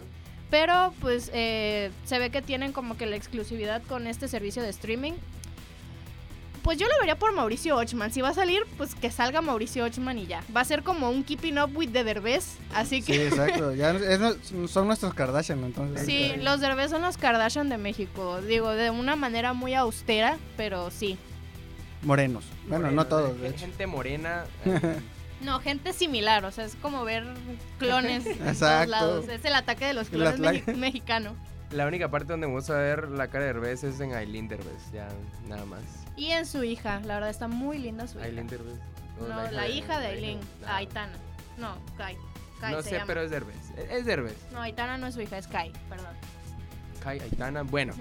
pero 0.51 0.93
pues 1.01 1.31
eh, 1.33 1.93
se 2.05 2.19
ve 2.19 2.31
que 2.31 2.43
tienen 2.43 2.73
como 2.73 2.97
que 2.97 3.07
la 3.07 3.15
exclusividad 3.17 3.81
con 3.83 4.07
este 4.09 4.27
servicio 4.27 4.63
de 4.63 4.71
streaming. 4.71 5.13
Pues 6.63 6.79
yo 6.79 6.87
lo 6.87 6.93
vería 6.99 7.19
por 7.19 7.33
Mauricio 7.33 7.77
Ochman. 7.77 8.13
Si 8.13 8.21
va 8.21 8.29
a 8.29 8.35
salir, 8.35 8.63
pues 8.77 8.95
que 8.95 9.11
salga 9.11 9.41
Mauricio 9.41 9.85
Ochman 9.85 10.19
y 10.19 10.27
ya. 10.27 10.43
Va 10.55 10.61
a 10.61 10.65
ser 10.65 10.83
como 10.83 11.09
un 11.11 11.25
Keeping 11.25 11.59
Up 11.59 11.75
with 11.75 11.91
the 11.91 12.05
Derbez. 12.05 12.57
Así 12.75 13.01
Sí, 13.01 13.13
que. 13.13 13.27
exacto. 13.29 13.75
Ya 13.75 13.91
es 13.93 14.21
son 14.71 14.87
nuestros 14.87 15.15
Kardashian, 15.15 15.65
entonces. 15.65 16.05
Sí, 16.07 16.33
los 16.39 16.61
Derbez 16.61 16.91
son 16.91 17.03
los 17.03 17.17
Kardashian 17.17 17.69
de 17.71 17.79
México. 17.79 18.43
Digo, 18.43 18.71
de 18.71 18.91
una 18.91 19.17
manera 19.17 19.53
muy 19.55 19.75
austera, 19.75 20.37
pero 20.57 20.91
sí. 20.91 21.17
Morenos. 22.03 22.45
Bueno, 22.69 22.91
no 22.91 23.07
todos, 23.07 23.33
hay 23.33 23.39
de 23.39 23.49
hecho. 23.49 23.59
Gente 23.61 23.87
morena. 23.87 24.45
eh, 24.65 25.01
No, 25.43 25.61
gente 25.61 25.93
similar, 25.95 26.45
o 26.45 26.51
sea, 26.53 26.65
es 26.67 26.75
como 26.83 27.05
ver 27.05 27.25
clones 27.79 28.27
en 28.27 28.37
todos 28.37 28.49
Exacto. 28.49 28.91
lados. 28.91 29.29
Es 29.29 29.43
el 29.47 29.55
ataque 29.55 29.87
de 29.87 29.95
los 29.95 30.09
clones 30.11 30.39
la- 30.39 30.53
meji- 30.53 30.77
mexicano. 30.77 31.35
La 31.71 31.87
única 31.87 32.11
parte 32.11 32.33
donde 32.33 32.47
me 32.49 32.53
gusta 32.53 32.75
ver 32.75 33.09
la 33.09 33.29
cara 33.29 33.45
de 33.47 33.53
Derbez 33.55 33.85
es 33.85 34.01
en 34.01 34.13
Aileen 34.15 34.49
Derbez, 34.49 34.91
ya 34.93 35.09
nada 35.49 35.65
más. 35.65 35.81
Y 36.17 36.27
en 36.33 36.45
su 36.47 36.63
hija, 36.65 37.01
la 37.05 37.15
verdad 37.15 37.31
está 37.31 37.49
muy 37.49 37.79
linda 37.79 38.07
su 38.07 38.19
hija. 38.19 38.27
Aileen 38.27 38.47
Derbez. 38.47 38.75
No, 39.21 39.51
la 39.51 39.69
hija 39.69 39.99
de 40.01 40.07
Aileen, 40.07 40.41
Ah. 40.67 40.77
Aitana. 40.77 41.13
No, 41.59 41.75
Kai. 41.99 42.17
Kai 42.61 42.73
No 42.75 42.83
se 42.83 42.89
sé, 42.91 42.95
llama. 42.97 43.07
pero 43.07 43.21
es 43.23 43.31
Derbez. 43.31 43.57
Es 43.91 44.05
Derbez. 44.07 44.37
No, 44.53 44.61
Aitana 44.61 44.99
no 44.99 45.07
es 45.07 45.15
su 45.15 45.21
hija, 45.21 45.39
es 45.39 45.47
Kai, 45.47 45.73
perdón. 45.89 46.15
Kai 47.03 47.21
Aitana. 47.21 47.63
Bueno. 47.63 47.93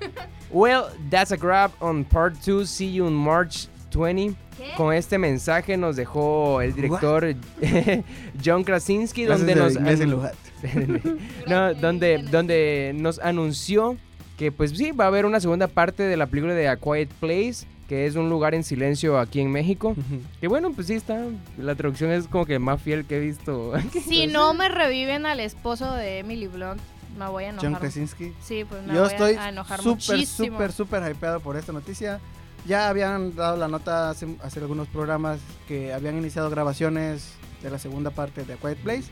well, 0.50 0.84
that's 1.10 1.32
a 1.32 1.36
grab 1.36 1.70
on 1.80 2.04
part 2.04 2.34
2. 2.44 2.66
See 2.66 2.92
you 2.92 3.06
on 3.06 3.14
March 3.14 3.68
20. 3.90 4.34
¿Qué? 4.56 4.72
Con 4.76 4.92
este 4.94 5.18
mensaje 5.18 5.76
nos 5.76 5.96
dejó 5.96 6.60
el 6.60 6.74
director 6.74 7.34
John 8.44 8.64
Krasinski, 8.64 9.24
donde 9.24 9.54
de 9.54 9.60
nos 9.60 9.74
no, 11.46 11.74
donde, 11.74 12.18
donde 12.30 12.92
nos 12.94 13.18
anunció 13.18 13.96
que 14.42 14.50
pues 14.50 14.72
sí, 14.72 14.90
va 14.90 15.04
a 15.04 15.06
haber 15.06 15.24
una 15.24 15.38
segunda 15.38 15.68
parte 15.68 16.02
de 16.02 16.16
la 16.16 16.26
película 16.26 16.52
de 16.52 16.66
A 16.66 16.76
Quiet 16.76 17.08
Place, 17.20 17.64
que 17.88 18.06
es 18.06 18.16
un 18.16 18.28
lugar 18.28 18.56
en 18.56 18.64
silencio 18.64 19.16
aquí 19.20 19.40
en 19.40 19.52
México. 19.52 19.94
Que 20.40 20.48
bueno, 20.48 20.72
pues 20.72 20.88
sí 20.88 20.94
está, 20.94 21.26
la 21.58 21.76
traducción 21.76 22.10
es 22.10 22.26
como 22.26 22.44
que 22.44 22.58
más 22.58 22.82
fiel 22.82 23.04
que 23.04 23.18
he 23.18 23.20
visto. 23.20 23.72
Si 24.04 24.26
no 24.26 24.52
me 24.52 24.68
reviven 24.68 25.26
al 25.26 25.38
esposo 25.38 25.92
de 25.94 26.18
Emily 26.18 26.48
Blunt, 26.48 26.80
me 27.16 27.28
voy 27.28 27.44
a 27.44 27.48
enojar. 27.50 27.70
John 27.70 27.78
Krasinski. 27.78 28.32
Sí, 28.42 28.64
pues 28.68 28.82
me 28.82 28.94
Yo 28.94 29.02
voy 29.02 29.08
a- 29.10 29.12
estoy 29.12 29.34
a 29.36 29.48
enojar 29.50 29.80
súper, 29.80 30.16
muchísimo. 30.16 30.48
súper, 30.56 30.72
súper 30.72 31.08
hypeado 31.12 31.38
por 31.38 31.56
esta 31.56 31.72
noticia. 31.72 32.18
Ya 32.66 32.88
habían 32.88 33.36
dado 33.36 33.56
la 33.56 33.68
nota 33.68 34.10
hace, 34.10 34.26
hace 34.42 34.58
algunos 34.58 34.88
programas 34.88 35.38
que 35.68 35.92
habían 35.92 36.18
iniciado 36.18 36.50
grabaciones 36.50 37.34
de 37.62 37.70
la 37.70 37.78
segunda 37.78 38.10
parte 38.10 38.42
de 38.42 38.54
A 38.54 38.56
Quiet 38.56 38.78
Place. 38.78 39.04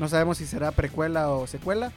No 0.00 0.08
sabemos 0.08 0.38
si 0.38 0.46
será 0.46 0.72
precuela 0.72 1.28
o 1.30 1.46
secuela. 1.46 1.92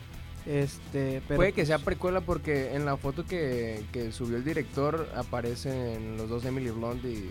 Este, 0.47 1.21
pero 1.27 1.37
Puede 1.37 1.51
que 1.51 1.65
sea 1.65 1.77
pues, 1.77 1.85
precuela 1.85 2.21
porque 2.21 2.73
en 2.73 2.85
la 2.85 2.95
foto 2.95 3.25
que, 3.25 3.83
que 3.91 4.13
subió 4.13 4.37
el 4.37 4.45
director 4.45 5.09
aparecen 5.15 6.15
los 6.15 6.29
dos 6.29 6.45
Emily 6.45 6.69
Blunt 6.69 7.03
y, 7.03 7.29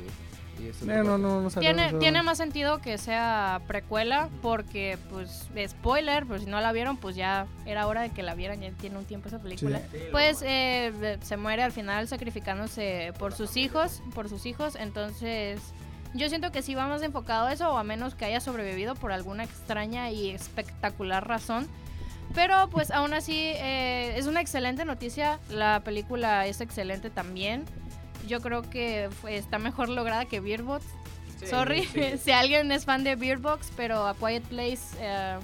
y 0.62 0.68
este 0.68 0.84
eh, 0.84 1.02
no, 1.02 1.16
no, 1.16 1.40
no 1.40 1.48
sabemos 1.48 1.76
Tiene, 1.76 1.98
tiene 1.98 2.22
más 2.22 2.36
sentido 2.36 2.82
que 2.82 2.98
sea 2.98 3.62
precuela 3.66 4.28
porque, 4.42 4.98
pues, 5.08 5.48
spoiler, 5.66 6.26
pero 6.26 6.40
si 6.40 6.46
no 6.46 6.60
la 6.60 6.72
vieron, 6.72 6.98
pues 6.98 7.16
ya 7.16 7.46
era 7.64 7.86
hora 7.86 8.02
de 8.02 8.10
que 8.10 8.22
la 8.22 8.34
vieran, 8.34 8.60
ya 8.60 8.70
tiene 8.72 8.98
un 8.98 9.06
tiempo 9.06 9.28
esa 9.28 9.38
película. 9.38 9.80
Pues 10.12 10.42
eh, 10.42 11.18
se 11.22 11.36
muere 11.38 11.62
al 11.62 11.72
final 11.72 12.08
sacrificándose 12.08 13.14
por 13.18 13.32
sus 13.32 13.56
hijos, 13.56 14.02
por 14.14 14.28
sus 14.28 14.44
hijos, 14.44 14.76
entonces 14.76 15.60
yo 16.12 16.28
siento 16.28 16.52
que 16.52 16.60
sí 16.60 16.74
va 16.74 16.86
más 16.86 17.02
enfocado 17.02 17.46
a 17.46 17.52
eso, 17.52 17.72
o 17.72 17.78
a 17.78 17.82
menos 17.82 18.14
que 18.14 18.26
haya 18.26 18.40
sobrevivido 18.40 18.94
por 18.94 19.12
alguna 19.12 19.44
extraña 19.44 20.10
y 20.10 20.30
espectacular 20.30 21.26
razón. 21.26 21.66
Pero 22.34 22.68
pues 22.70 22.90
aún 22.90 23.14
así 23.14 23.34
eh, 23.38 24.14
es 24.16 24.26
una 24.26 24.40
excelente 24.40 24.84
noticia, 24.84 25.38
la 25.48 25.80
película 25.80 26.46
es 26.46 26.60
excelente 26.60 27.08
también. 27.10 27.64
Yo 28.26 28.40
creo 28.40 28.62
que 28.62 29.08
fue- 29.20 29.36
está 29.36 29.58
mejor 29.58 29.88
lograda 29.88 30.24
que 30.26 30.40
Beer 30.40 30.62
Box. 30.62 30.84
Sorry 31.48 31.84
si 32.22 32.32
alguien 32.32 32.72
es 32.72 32.84
fan 32.84 33.04
de 33.04 33.14
Beer 33.16 33.38
Box, 33.38 33.70
pero 33.76 34.06
A 34.06 34.14
Quiet 34.14 34.42
Place 34.44 34.80
eh, 35.00 35.36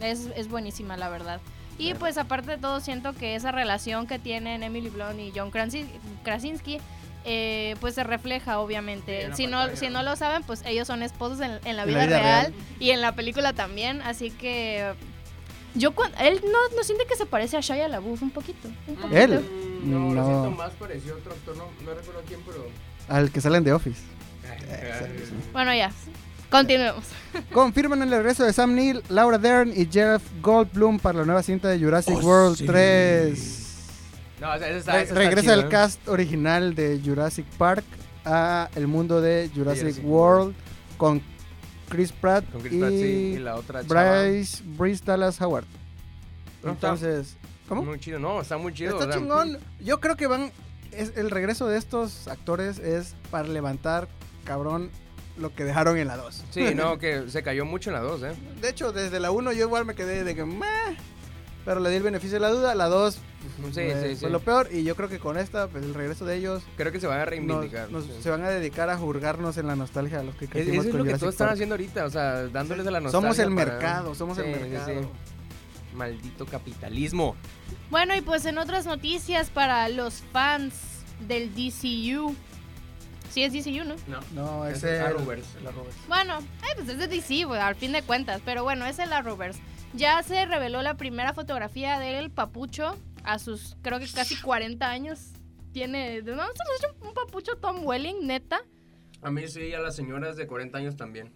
es, 0.00 0.28
es 0.36 0.48
buenísima, 0.48 0.96
la 0.96 1.08
verdad. 1.08 1.40
Y 1.78 1.94
pues 1.94 2.18
aparte 2.18 2.52
de 2.52 2.58
todo, 2.58 2.80
siento 2.80 3.12
que 3.12 3.34
esa 3.36 3.52
relación 3.52 4.06
que 4.06 4.18
tienen 4.18 4.62
Emily 4.62 4.88
Blunt 4.88 5.18
y 5.20 5.32
John 5.34 5.52
Krasi- 5.52 5.86
Krasinski, 6.24 6.78
eh, 7.24 7.76
pues 7.80 7.94
se 7.94 8.04
refleja 8.04 8.58
obviamente. 8.60 9.26
Sí, 9.28 9.44
si, 9.44 9.46
no, 9.46 9.74
si 9.76 9.88
¿no? 9.88 10.02
lo 10.02 10.16
saben, 10.16 10.42
pues 10.42 10.62
ellos 10.66 10.86
son 10.88 11.02
esposos 11.02 11.40
en, 11.40 11.52
en 11.64 11.76
la 11.76 11.82
En 11.82 11.88
vida, 11.88 11.98
la 12.00 12.06
vida 12.06 12.18
real, 12.20 12.52
real. 12.52 12.54
y 12.80 12.90
en 12.90 13.00
la 13.00 13.12
película 13.12 13.52
también. 13.52 14.02
Así 14.02 14.30
que 14.30 14.92
yo 15.74 15.92
él 16.20 16.40
no, 16.44 16.76
no 16.76 16.82
siente 16.82 17.04
que 17.06 17.16
se 17.16 17.26
parece 17.26 17.56
a 17.56 17.60
Shia 17.60 17.88
LaBeouf 17.88 18.22
un 18.22 18.30
poquito. 18.30 18.68
Un 18.86 18.96
poquito. 18.96 19.16
¿Él? 19.16 19.40
Mm, 19.82 19.90
No, 19.90 20.14
lo 20.14 20.24
siento 20.26 20.50
más 20.52 20.72
pareció 20.72 21.14
otro 21.16 21.32
actor, 21.32 21.56
no, 21.56 21.64
no 21.84 21.94
recuerdo 21.94 22.22
quién, 22.26 22.40
pero... 22.46 22.66
Al 23.08 23.30
que 23.30 23.40
salen 23.40 23.64
de 23.64 23.72
Office. 23.72 24.00
Bueno, 25.52 25.74
ya. 25.74 25.90
Continuemos. 26.50 27.04
Confirman 27.52 28.02
el 28.02 28.10
regreso 28.10 28.44
de 28.44 28.52
Sam 28.52 28.74
Neill, 28.74 29.02
Laura 29.08 29.38
Dern 29.38 29.70
y 29.74 29.86
Jeff 29.90 30.22
Goldblum 30.40 30.98
para 30.98 31.18
la 31.18 31.24
nueva 31.26 31.42
cinta 31.42 31.68
de 31.68 31.78
Jurassic 31.78 32.16
Oh, 32.16 32.26
World 32.26 32.56
sí. 32.56 32.66
3. 32.66 33.64
No, 34.40 34.52
o 34.54 34.58
sea, 34.58 34.68
ese 34.68 34.78
está, 34.78 34.92
Re- 34.92 35.04
regresa 35.12 35.52
el 35.54 35.60
¿eh? 35.60 35.68
cast 35.68 36.06
original 36.08 36.74
de 36.74 37.00
Jurassic 37.04 37.44
Park 37.58 37.84
a 38.24 38.68
el 38.76 38.86
mundo 38.86 39.20
de 39.20 39.50
Jurassic, 39.54 39.82
Jurassic 39.82 40.04
World 40.06 40.54
con 40.96 41.20
Chris 41.88 42.12
Pratt, 42.12 42.44
Con 42.50 42.60
Chris 42.60 42.72
y, 42.74 42.78
Pratt, 42.78 42.90
sí, 42.90 43.34
y 43.36 43.38
la 43.38 43.56
otra. 43.56 43.82
Bryce, 43.82 44.62
Bryce 44.64 45.02
Dallas 45.04 45.40
Howard. 45.40 45.64
No, 46.62 46.70
Entonces, 46.70 47.36
¿cómo? 47.68 47.82
Muy 47.82 47.98
chido, 48.00 48.18
no, 48.18 48.40
está 48.40 48.56
muy 48.58 48.72
chido. 48.74 48.92
Está 48.92 49.04
o 49.04 49.12
sea, 49.12 49.20
chingón. 49.20 49.58
Yo 49.80 50.00
creo 50.00 50.16
que 50.16 50.26
van. 50.26 50.52
Es, 50.92 51.12
el 51.16 51.30
regreso 51.30 51.68
de 51.68 51.78
estos 51.78 52.28
actores 52.28 52.78
es 52.78 53.14
para 53.30 53.46
levantar, 53.48 54.08
cabrón, 54.44 54.90
lo 55.36 55.54
que 55.54 55.64
dejaron 55.64 55.96
en 55.98 56.08
la 56.08 56.16
2. 56.16 56.44
Sí, 56.50 56.74
no, 56.74 56.98
que 57.00 57.28
se 57.28 57.42
cayó 57.42 57.64
mucho 57.64 57.90
en 57.90 57.94
la 57.94 58.00
2, 58.00 58.22
¿eh? 58.22 58.32
De 58.60 58.70
hecho, 58.70 58.92
desde 58.92 59.20
la 59.20 59.30
1 59.30 59.52
yo 59.52 59.66
igual 59.66 59.84
me 59.84 59.94
quedé 59.94 60.24
de 60.24 60.34
que. 60.34 60.44
"Meh", 60.44 60.96
Pero 61.68 61.80
le 61.80 61.90
di 61.90 61.96
el 61.96 62.02
beneficio 62.02 62.36
de 62.36 62.40
la 62.40 62.48
duda. 62.48 62.74
La 62.74 62.86
2 62.86 63.14
Sí, 63.14 63.20
fue 63.72 64.08
sí, 64.14 64.16
sí. 64.16 64.26
lo 64.30 64.40
peor. 64.40 64.70
Y 64.72 64.84
yo 64.84 64.96
creo 64.96 65.10
que 65.10 65.18
con 65.18 65.36
esta, 65.36 65.66
pues 65.68 65.84
el 65.84 65.92
regreso 65.92 66.24
de 66.24 66.36
ellos. 66.36 66.62
Creo 66.78 66.90
que 66.92 66.98
se 66.98 67.06
van 67.06 67.20
a 67.20 67.26
reivindicar. 67.26 67.90
nos- 67.90 68.04
sí. 68.06 68.12
se 68.22 68.30
van 68.30 68.42
a 68.42 68.48
dedicar 68.48 68.88
a 68.88 68.96
juzgarnos 68.96 69.58
en 69.58 69.66
la 69.66 69.76
nostalgia 69.76 70.20
a 70.20 70.22
los 70.22 70.34
que 70.36 70.46
Es- 70.46 70.50
Eso 70.66 70.70
es 70.70 70.76
con 70.78 70.86
lo 70.86 71.04
que 71.04 71.10
Jurassic 71.10 71.20
todos 71.20 71.34
están 71.34 71.46
Park. 71.48 71.54
haciendo 71.56 71.74
ahorita, 71.74 72.06
o 72.06 72.10
sea, 72.10 72.46
dándoles 72.48 72.86
a 72.86 72.90
la 72.90 73.00
nostalgia. 73.00 73.20
Somos 73.34 73.38
el 73.38 73.54
para- 73.54 73.72
mercado, 73.72 74.14
somos 74.14 74.38
el 74.38 74.46
mercado. 74.46 75.02
sí. 75.02 75.08
Maldito 75.94 76.46
capitalismo. 76.46 77.36
Bueno, 77.90 78.16
y 78.16 78.22
pues 78.22 78.46
en 78.46 78.56
otras 78.56 78.86
noticias 78.86 79.50
para 79.50 79.90
los 79.90 80.22
fans 80.32 80.72
del 81.28 81.54
DCU. 81.54 82.34
Sí, 83.30 83.42
es 83.42 83.52
DCU, 83.52 83.84
¿no? 83.84 83.94
No. 84.06 84.20
No, 84.34 84.66
Es 84.66 84.82
es 84.84 85.00
Arrowverse. 85.02 85.58
el 85.60 85.66
Arrowverse. 85.66 85.98
Bueno, 86.08 86.38
eh, 86.38 86.72
pues 86.76 86.88
es 86.88 86.98
de 86.98 87.08
DC, 87.08 87.44
al 87.60 87.74
fin 87.74 87.92
de 87.92 88.00
cuentas. 88.02 88.40
Pero 88.42 88.62
bueno, 88.64 88.86
es 88.86 88.98
el 88.98 89.12
Arrowverse. 89.12 89.60
Ya 89.94 90.22
se 90.22 90.44
reveló 90.46 90.82
la 90.82 90.96
primera 90.96 91.32
fotografía 91.32 91.98
del 91.98 92.30
papucho 92.30 92.96
a 93.24 93.38
sus, 93.38 93.76
creo 93.82 93.98
que 93.98 94.06
casi 94.06 94.36
40 94.40 94.88
años. 94.88 95.32
Tiene, 95.72 96.22
¿no? 96.22 96.42
Se 96.42 96.86
hecho 96.86 96.96
un 97.02 97.14
papucho 97.14 97.56
Tom 97.56 97.84
Welling, 97.84 98.26
neta. 98.26 98.60
A 99.20 99.30
mí 99.30 99.46
sí, 99.48 99.74
a 99.74 99.80
las 99.80 99.96
señoras 99.96 100.36
de 100.36 100.46
40 100.46 100.78
años 100.78 100.96
también. 100.96 101.32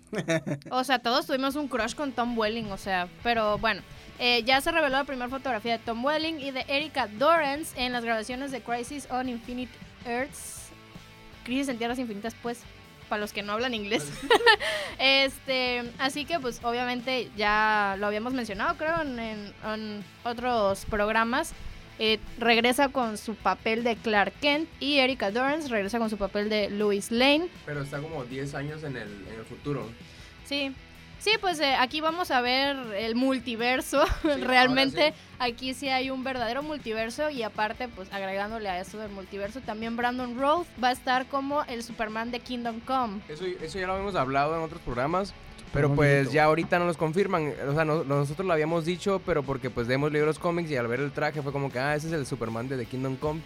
O 0.70 0.84
sea, 0.84 1.00
todos 1.00 1.26
tuvimos 1.26 1.56
un 1.56 1.68
crush 1.68 1.94
con 1.94 2.12
Tom 2.12 2.38
Welling, 2.38 2.70
o 2.70 2.76
sea, 2.78 3.08
pero 3.22 3.58
bueno. 3.58 3.82
eh, 4.18 4.42
ya 4.44 4.60
se 4.60 4.70
reveló 4.70 4.96
la 4.96 5.04
primera 5.04 5.28
fotografía 5.28 5.78
de 5.78 5.84
Tom 5.84 6.04
Welling 6.04 6.38
y 6.40 6.50
de 6.50 6.64
Erika 6.68 7.08
Dorrance 7.08 7.78
en 7.80 7.92
las 7.92 8.04
grabaciones 8.04 8.52
de 8.52 8.62
Crisis 8.62 9.08
on 9.10 9.28
Infinite 9.28 9.72
Earths. 10.06 10.70
Crisis 11.44 11.68
en 11.68 11.78
Tierras 11.78 11.98
Infinitas, 11.98 12.36
pues, 12.40 12.60
para 13.12 13.20
los 13.20 13.34
que 13.34 13.42
no 13.42 13.52
hablan 13.52 13.74
inglés. 13.74 14.10
este, 14.98 15.82
así 15.98 16.24
que, 16.24 16.40
pues, 16.40 16.64
obviamente 16.64 17.28
ya 17.36 17.94
lo 17.98 18.06
habíamos 18.06 18.32
mencionado, 18.32 18.74
creo, 18.78 19.02
en, 19.02 20.02
otros 20.24 20.86
programas. 20.86 21.52
Eh, 21.98 22.18
regresa 22.38 22.88
con 22.88 23.18
su 23.18 23.34
papel 23.34 23.84
de 23.84 23.96
Clark 23.96 24.32
Kent 24.40 24.66
y 24.80 24.96
Erika 24.96 25.30
Dorrance 25.30 25.68
regresa 25.68 25.98
con 25.98 26.08
su 26.08 26.16
papel 26.16 26.48
de 26.48 26.70
Louis 26.70 27.10
Lane. 27.10 27.48
Pero 27.66 27.82
está 27.82 28.00
como 28.00 28.24
10 28.24 28.54
años 28.54 28.82
en 28.82 28.96
el, 28.96 29.08
en 29.28 29.40
el 29.40 29.44
futuro. 29.44 29.90
Sí. 30.46 30.72
Sí, 31.22 31.30
pues 31.40 31.60
eh, 31.60 31.76
aquí 31.78 32.00
vamos 32.00 32.32
a 32.32 32.40
ver 32.40 32.76
el 32.96 33.14
multiverso. 33.14 34.04
Realmente 34.24 35.10
sí. 35.12 35.14
aquí 35.38 35.72
sí 35.72 35.88
hay 35.88 36.10
un 36.10 36.24
verdadero 36.24 36.64
multiverso 36.64 37.30
y 37.30 37.44
aparte, 37.44 37.86
pues 37.86 38.12
agregándole 38.12 38.68
a 38.68 38.80
eso 38.80 38.98
del 38.98 39.12
multiverso, 39.12 39.60
también 39.60 39.96
Brandon 39.96 40.36
Routh 40.36 40.66
va 40.82 40.88
a 40.88 40.92
estar 40.92 41.26
como 41.26 41.62
el 41.64 41.84
Superman 41.84 42.32
de 42.32 42.40
Kingdom 42.40 42.80
Come. 42.80 43.20
Eso, 43.28 43.44
eso 43.44 43.78
ya 43.78 43.86
lo 43.86 43.92
habíamos 43.92 44.16
hablado 44.16 44.56
en 44.56 44.62
otros 44.62 44.80
programas. 44.80 45.32
Pero 45.72 45.94
pues 45.94 46.24
bonito. 46.24 46.32
ya 46.34 46.44
ahorita 46.44 46.78
no 46.80 46.86
nos 46.86 46.96
confirman. 46.96 47.54
O 47.68 47.72
sea, 47.72 47.84
no- 47.84 48.02
nosotros 48.02 48.44
lo 48.44 48.52
habíamos 48.52 48.84
dicho, 48.84 49.22
pero 49.24 49.44
porque 49.44 49.70
pues 49.70 49.88
hemos 49.88 50.10
leído 50.10 50.26
los 50.26 50.40
cómics 50.40 50.70
y 50.72 50.76
al 50.76 50.88
ver 50.88 50.98
el 50.98 51.12
traje 51.12 51.40
fue 51.40 51.52
como 51.52 51.70
que, 51.70 51.78
ah, 51.78 51.94
ese 51.94 52.08
es 52.08 52.12
el 52.14 52.26
Superman 52.26 52.68
de 52.68 52.76
The 52.76 52.86
Kingdom 52.86 53.14
Come. 53.14 53.40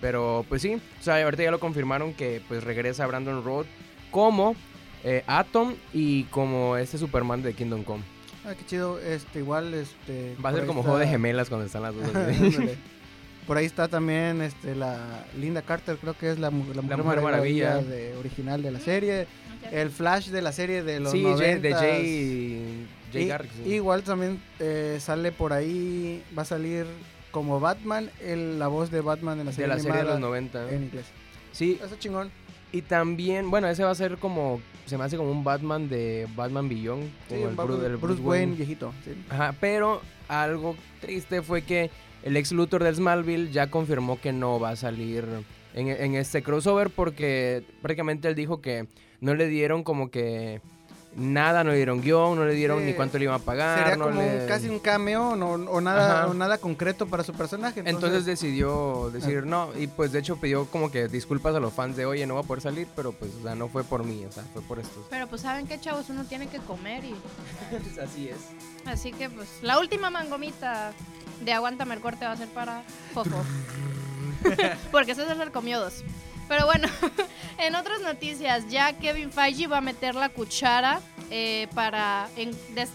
Pero 0.00 0.46
pues 0.48 0.62
sí, 0.62 0.74
o 0.74 1.02
sea, 1.02 1.22
ahorita 1.22 1.42
ya 1.42 1.50
lo 1.50 1.60
confirmaron 1.60 2.14
que 2.14 2.40
pues 2.48 2.64
regresa 2.64 3.06
Brandon 3.06 3.44
Road 3.44 3.66
como 4.10 4.56
eh, 5.04 5.22
Atom 5.26 5.74
y 5.92 6.24
como 6.24 6.76
este 6.76 6.98
Superman 6.98 7.42
de 7.42 7.54
Kingdom 7.54 7.82
Come. 7.84 8.02
Ah, 8.44 8.54
qué 8.58 8.64
chido. 8.66 8.98
Este, 9.00 9.40
igual, 9.40 9.74
este. 9.74 10.34
Va 10.44 10.50
a 10.50 10.52
ser 10.54 10.66
como 10.66 10.80
está- 10.80 10.90
juego 10.90 10.98
de 10.98 11.08
gemelas 11.08 11.48
cuando 11.48 11.66
están 11.66 11.82
las 11.82 11.94
dos. 11.94 12.04
Por 13.46 13.56
ahí 13.56 13.64
está 13.64 13.88
también 13.88 14.42
este, 14.42 14.74
la 14.74 15.24
Linda 15.38 15.62
Carter, 15.62 15.96
creo 15.96 16.12
que 16.16 16.30
es 16.30 16.38
la, 16.38 16.48
la 16.50 16.50
Mujer, 16.82 16.82
Mujer 16.82 17.22
Maravilla, 17.22 17.68
Maravilla. 17.70 17.82
de, 17.96 18.16
original 18.16 18.62
de 18.62 18.70
la 18.70 18.80
serie. 18.80 19.26
El 19.72 19.90
Flash 19.90 20.28
de 20.28 20.42
la 20.42 20.52
serie 20.52 20.82
de 20.82 21.00
los 21.00 21.12
sí, 21.12 21.22
90 21.22 21.42
Jay- 21.44 21.60
de 21.60 21.74
Jay, 21.74 22.86
Jay 23.12 23.22
Y- 23.24 23.26
Garrick, 23.28 23.50
sí. 23.52 23.70
Igual 23.72 24.02
también 24.02 24.40
eh, 24.60 24.98
sale 25.00 25.32
por 25.32 25.52
ahí, 25.54 26.22
va 26.36 26.42
a 26.42 26.44
salir 26.44 26.84
como 27.30 27.58
Batman, 27.58 28.10
el, 28.20 28.58
la 28.58 28.68
voz 28.68 28.90
de 28.90 29.00
Batman 29.00 29.38
en 29.40 29.46
la 29.46 29.50
de 29.50 29.56
serie, 29.56 29.68
la 29.68 29.78
serie 29.78 29.96
de 29.98 30.02
los 30.04 30.12
animada 30.12 30.28
90. 30.28 30.70
en 30.70 30.82
inglés. 30.84 31.06
Sí, 31.52 31.80
Eso 31.82 31.96
chingón. 31.98 32.30
y 32.70 32.82
también, 32.82 33.50
bueno, 33.50 33.66
ese 33.68 33.82
va 33.82 33.90
a 33.90 33.94
ser 33.94 34.18
como, 34.18 34.60
se 34.88 34.98
me 34.98 35.04
hace 35.04 35.16
como 35.16 35.30
un 35.30 35.44
Batman 35.44 35.88
de 35.88 36.26
Batman 36.34 36.68
Beyond. 36.68 37.02
Sí, 37.04 37.10
como 37.28 37.40
el 37.42 37.46
un 37.48 37.56
Batman- 37.56 37.78
Bru- 37.80 37.84
el 37.84 37.96
Bruce, 37.96 38.20
Wayne 38.22 38.54
viejito. 38.56 38.92
sí. 39.04 39.12
Ajá, 39.28 39.54
pero 39.60 40.00
algo 40.28 40.74
triste 41.00 41.42
fue 41.42 41.62
que 41.62 41.90
el 42.22 42.36
ex 42.36 42.52
Luthor 42.52 42.82
del 42.84 42.94
Smallville 42.96 43.50
ya 43.52 43.70
confirmó 43.70 44.20
que 44.20 44.32
no 44.32 44.58
va 44.58 44.70
a 44.70 44.76
salir 44.76 45.24
en, 45.74 45.88
en 45.88 46.14
este 46.16 46.42
crossover 46.42 46.90
porque 46.90 47.62
prácticamente 47.82 48.26
él 48.28 48.34
dijo 48.34 48.60
que 48.60 48.86
no 49.20 49.34
le 49.34 49.46
dieron 49.48 49.84
como 49.84 50.10
que 50.10 50.60
nada, 51.18 51.64
no 51.64 51.70
le 51.70 51.76
dieron 51.76 52.00
guion, 52.00 52.36
no 52.36 52.44
le 52.46 52.54
dieron 52.54 52.78
Sí. 52.80 52.84
ni 52.86 52.94
cuánto 52.94 53.18
le 53.18 53.24
iban 53.24 53.36
a 53.36 53.44
pagar. 53.44 53.78
Sería 53.80 53.96
no 53.96 54.06
como 54.06 54.20
le- 54.20 54.42
un- 54.42 54.48
casi 54.48 54.68
un 54.68 54.78
cameo 54.78 55.36
no- 55.36 55.50
o, 55.52 55.80
nada, 55.80 56.26
o 56.28 56.34
nada 56.34 56.58
concreto 56.58 57.06
para 57.06 57.24
su 57.24 57.32
personaje. 57.32 57.80
Entonces 57.80 58.04
Entonces, 58.04 58.24
decidió 58.26 59.10
decir 59.12 59.44
no 59.44 59.70
y 59.78 59.86
pues 59.88 60.12
de 60.12 60.20
hecho 60.20 60.36
pidió 60.36 60.66
como 60.66 60.90
que 60.90 61.08
disculpas 61.08 61.54
a 61.54 61.60
los 61.60 61.72
fans 61.74 61.96
de 61.96 62.06
oye 62.06 62.26
no 62.26 62.34
va 62.34 62.40
a 62.40 62.44
poder 62.44 62.62
salir, 62.62 62.86
pero 62.96 63.12
pues 63.12 63.30
o 63.38 63.42
sea, 63.42 63.54
no 63.54 63.68
fue 63.68 63.84
por 63.84 64.04
mí, 64.04 64.24
o 64.24 64.32
sea, 64.32 64.44
fue 64.52 64.62
por 64.62 64.78
estos. 64.78 65.04
Pero 65.10 65.26
pues 65.26 65.42
saben 65.42 65.66
que 65.66 65.80
chavos, 65.80 66.08
uno 66.08 66.24
tiene 66.24 66.46
que 66.48 66.58
comer 66.58 67.04
y 67.04 67.14
Así 68.02 68.28
es. 68.28 68.36
así 68.86 69.12
que 69.12 69.28
pues 69.28 69.48
la 69.62 69.78
última 69.78 70.10
mangomita 70.10 70.92
de 71.44 71.52
aguántame 71.52 71.94
el 71.94 72.00
corte 72.00 72.24
va 72.24 72.32
a 72.32 72.36
ser 72.36 72.48
para 72.48 72.82
Fofo. 73.12 73.42
Porque 74.92 75.14
César 75.14 75.50
comió 75.52 75.80
dos. 75.80 76.04
Pero 76.48 76.64
bueno, 76.64 76.88
en 77.58 77.74
otras 77.74 78.00
noticias, 78.00 78.68
ya 78.68 78.94
Kevin 78.94 79.30
Feige 79.30 79.66
va 79.66 79.78
a 79.78 79.82
meter 79.82 80.14
la 80.14 80.30
cuchara 80.30 81.00
eh, 81.30 81.68
para 81.74 82.28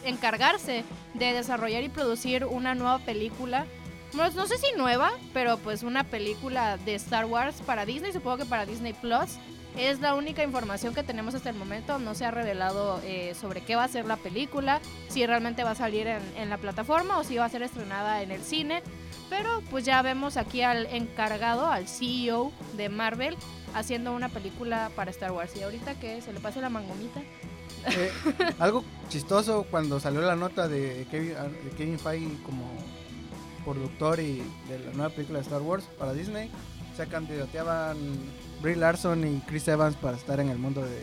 encargarse 0.06 0.84
de 1.14 1.34
desarrollar 1.34 1.84
y 1.84 1.90
producir 1.90 2.46
una 2.46 2.74
nueva 2.74 3.00
película. 3.00 3.66
No, 4.14 4.30
sé 4.48 4.58
si 4.58 4.76
nueva, 4.78 5.12
pero 5.34 5.58
pues 5.58 5.84
una 5.84 6.04
película 6.04 6.78
de 6.78 6.96
Star 6.96 7.26
Wars 7.26 7.62
para 7.66 7.86
Disney, 7.86 8.12
supongo 8.12 8.38
que 8.38 8.46
para 8.46 8.66
Disney 8.66 8.94
Plus. 8.94 9.38
Es 9.76 10.02
la 10.02 10.14
única 10.14 10.44
información 10.44 10.94
que 10.94 11.02
tenemos 11.02 11.34
hasta 11.34 11.50
el 11.50 11.56
momento. 11.56 11.98
No 11.98 12.14
se 12.14 12.26
ha 12.26 12.30
revelado 12.30 13.02
eh, 13.04 13.34
sobre 13.34 13.62
qué 13.62 13.76
va 13.76 13.84
a 13.84 13.88
ser 13.88 14.06
la 14.06 14.18
película, 14.18 14.82
si 15.10 15.26
realmente 15.26 15.64
va 15.64 15.72
a 15.72 15.76
salir 15.76 16.08
en 16.08 16.50
la 16.52 16.60
plataforma 16.60 17.18
o 17.18 17.24
si 17.24 17.38
va 17.38 17.46
a 17.46 17.50
ser 17.50 17.64
estrenada 17.64 18.22
en 18.22 18.32
el 18.32 18.44
cine. 18.44 18.84
Pero 19.36 19.64
pues 19.72 19.84
ya 19.84 20.00
vemos 20.04 20.38
aquí 20.38 20.62
al 20.62 20.86
encargado, 20.86 21.66
al 21.66 21.88
CEO 21.88 22.52
de 22.78 22.88
Marvel, 22.88 23.36
haciendo 23.74 24.14
una 24.14 24.30
película 24.30 24.92
para 24.96 25.10
Star 25.10 25.32
Wars. 25.32 25.56
Y 25.56 25.64
ahorita 25.64 25.96
que 25.96 26.22
se 26.22 26.32
le 26.32 26.40
pase 26.40 26.62
la 26.62 26.70
mangomita. 26.70 27.20
eh, 27.88 28.12
algo 28.60 28.84
chistoso 29.10 29.66
cuando 29.72 30.00
salió 30.00 30.22
la 30.22 30.36
nota 30.36 30.68
de 30.68 31.08
Kevin, 31.10 31.34
de 31.64 31.72
Kevin 31.76 31.98
Feige 31.98 32.44
como 32.44 32.64
productor 33.66 34.20
y 34.20 34.44
de 34.70 34.78
la 34.86 34.92
nueva 34.94 35.10
película 35.10 35.40
de 35.40 35.46
Star 35.46 35.62
Wars 35.64 35.86
para 35.98 36.14
Disney, 36.14 36.52
se 36.96 37.08
candidateaban 37.08 37.98
Brie 38.62 38.76
Larson 38.76 39.28
y 39.28 39.40
Chris 39.48 39.68
Evans 39.68 39.96
para 39.96 40.16
estar 40.16 40.40
en 40.42 40.50
el 40.50 40.60
mundo 40.60 40.84
de, 40.84 41.00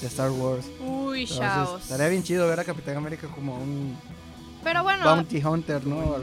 de 0.00 0.06
Star 0.08 0.32
Wars. 0.32 0.66
Uy, 0.80 1.28
Entonces, 1.30 1.82
estaría 1.84 2.08
bien 2.08 2.24
chido 2.24 2.48
ver 2.48 2.58
a 2.58 2.64
Capitán 2.64 2.96
América 2.96 3.28
como 3.28 3.56
un 3.56 3.96
Pero 4.64 4.82
bueno, 4.82 5.04
bounty 5.04 5.42
hunter, 5.44 5.86
¿no? 5.86 6.16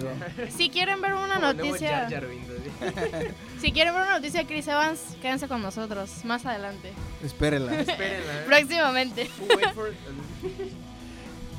Si 0.49 0.69
quieren 0.69 1.01
ver 1.01 1.13
una 1.13 1.39
noticia, 1.39 2.07
si 3.61 3.71
quieren 3.71 3.93
ver 3.93 4.03
una 4.03 4.17
noticia 4.17 4.41
de 4.41 4.45
Chris 4.45 4.67
Evans, 4.67 4.99
quédense 5.21 5.47
con 5.47 5.61
nosotros 5.61 6.25
más 6.25 6.45
adelante. 6.45 6.91
Espérenla. 7.23 7.75
Espérenla. 7.79 8.45
Próximamente. 8.45 9.29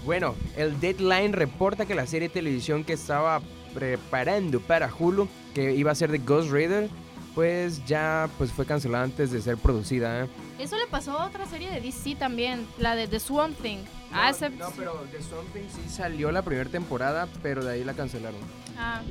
Bueno, 0.05 0.37
el 0.57 0.79
Deadline 0.79 1.33
reporta 1.33 1.87
que 1.87 1.95
la 1.95 2.07
serie 2.07 2.29
de 2.29 2.35
televisión 2.35 2.85
que 2.85 2.93
estaba 2.93 3.41
preparando 3.75 4.61
para 4.61 4.91
Hulu, 4.93 5.29
que 5.55 5.75
iba 5.75 5.91
a 5.91 5.95
ser 5.95 6.13
de 6.13 6.19
Ghost 6.19 6.51
Rider, 6.51 6.89
pues 7.37 7.85
ya 7.85 8.29
pues 8.39 8.51
fue 8.51 8.65
cancelada 8.67 9.05
antes 9.05 9.31
de 9.31 9.41
ser 9.43 9.59
producida. 9.59 10.25
¿eh? 10.25 10.29
Eso 10.59 10.75
le 10.77 10.87
pasó 10.87 11.13
a 11.21 11.27
otra 11.27 11.45
serie 11.47 11.71
de 11.71 11.81
DC 11.83 12.17
también, 12.17 12.67
la 12.79 12.97
de 12.97 13.07
The 13.07 13.21
Swamp 13.21 13.57
Thing. 13.61 13.81
ah, 14.11 14.31
ese- 14.31 14.49
no, 14.51 14.71
pero 14.75 15.05
The 15.13 15.23
Something 15.23 15.69
sí 15.71 15.89
salió 15.91 16.33
la 16.33 16.41
primera 16.43 16.69
temporada, 16.71 17.29
pero 17.43 17.63
de 17.63 17.75
ahí 17.75 17.85
la 17.85 17.93
cancelaron. 17.93 18.41
ah, 18.79 19.03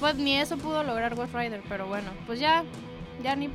pues 0.00 0.14
ni 0.14 0.36
eso 0.38 0.56
pudo 0.56 0.82
lograr 0.84 1.14
Ghost 1.16 1.34
Rider, 1.34 1.60
pero 1.68 1.86
bueno, 1.88 2.08
pues 2.26 2.38
ya, 2.38 2.62
ya 3.22 3.34
ni 3.34 3.50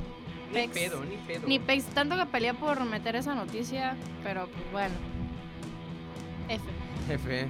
pex. 0.52 0.68
ni 0.74 1.16
pedo. 1.16 1.46
Ni 1.48 1.58
pex, 1.58 1.84
tanto 1.86 2.14
que 2.16 2.26
pelea 2.26 2.52
por 2.52 2.84
meter 2.84 3.16
esa 3.16 3.34
noticia, 3.34 3.96
pero 4.22 4.46
pues 4.48 4.72
bueno. 4.72 4.94
F. 6.50 6.62
Jefe. 7.08 7.48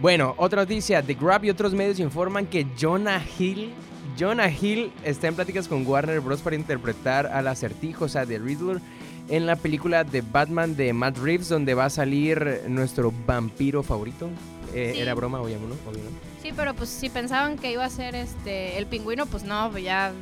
Bueno, 0.00 0.34
otra 0.38 0.62
noticia. 0.62 1.02
The 1.02 1.14
Grab 1.14 1.44
y 1.44 1.50
otros 1.50 1.74
medios 1.74 1.98
informan 1.98 2.46
que 2.46 2.66
Jonah 2.80 3.20
Hill. 3.38 3.72
Jonah 4.18 4.50
Hill 4.50 4.92
está 5.04 5.28
en 5.28 5.34
pláticas 5.36 5.68
con 5.68 5.86
Warner 5.86 6.20
Bros. 6.20 6.40
para 6.40 6.56
interpretar 6.56 7.26
al 7.26 7.46
acertijo, 7.48 8.06
o 8.06 8.08
sea, 8.08 8.26
de 8.26 8.38
Riddler, 8.38 8.80
en 9.28 9.46
la 9.46 9.56
película 9.56 10.04
de 10.04 10.22
Batman 10.22 10.74
de 10.76 10.92
Matt 10.92 11.18
Reeves, 11.18 11.48
donde 11.48 11.74
va 11.74 11.84
a 11.86 11.90
salir 11.90 12.62
nuestro 12.68 13.12
vampiro 13.26 13.82
favorito. 13.82 14.28
Eh, 14.74 14.92
Sí. 14.94 15.00
Era 15.00 15.14
broma, 15.14 15.40
obvio, 15.40 15.58
¿no? 15.58 15.74
Obvio, 15.90 16.02
¿no? 16.04 16.10
Sí, 16.42 16.52
pero 16.54 16.74
pues 16.74 16.88
si 16.90 17.08
pensaban 17.10 17.56
que 17.58 17.72
iba 17.72 17.84
a 17.84 17.90
ser 17.90 18.14
este 18.14 18.76
el 18.78 18.86
pingüino, 18.86 19.26
pues 19.26 19.42
no, 19.44 19.70
pues 19.70 19.82
ya 19.84 20.12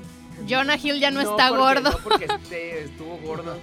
Jonah 0.49 0.77
Hill 0.77 1.01
ya 1.01 1.11
no, 1.11 1.21
está 1.21 1.49
porque- 1.49 1.57
gordo. 1.57 1.91
No 1.91 1.99
porque 2.05 2.27
esté- 2.51 2.85
estuvo 2.85 3.17
gordo. 3.19 3.57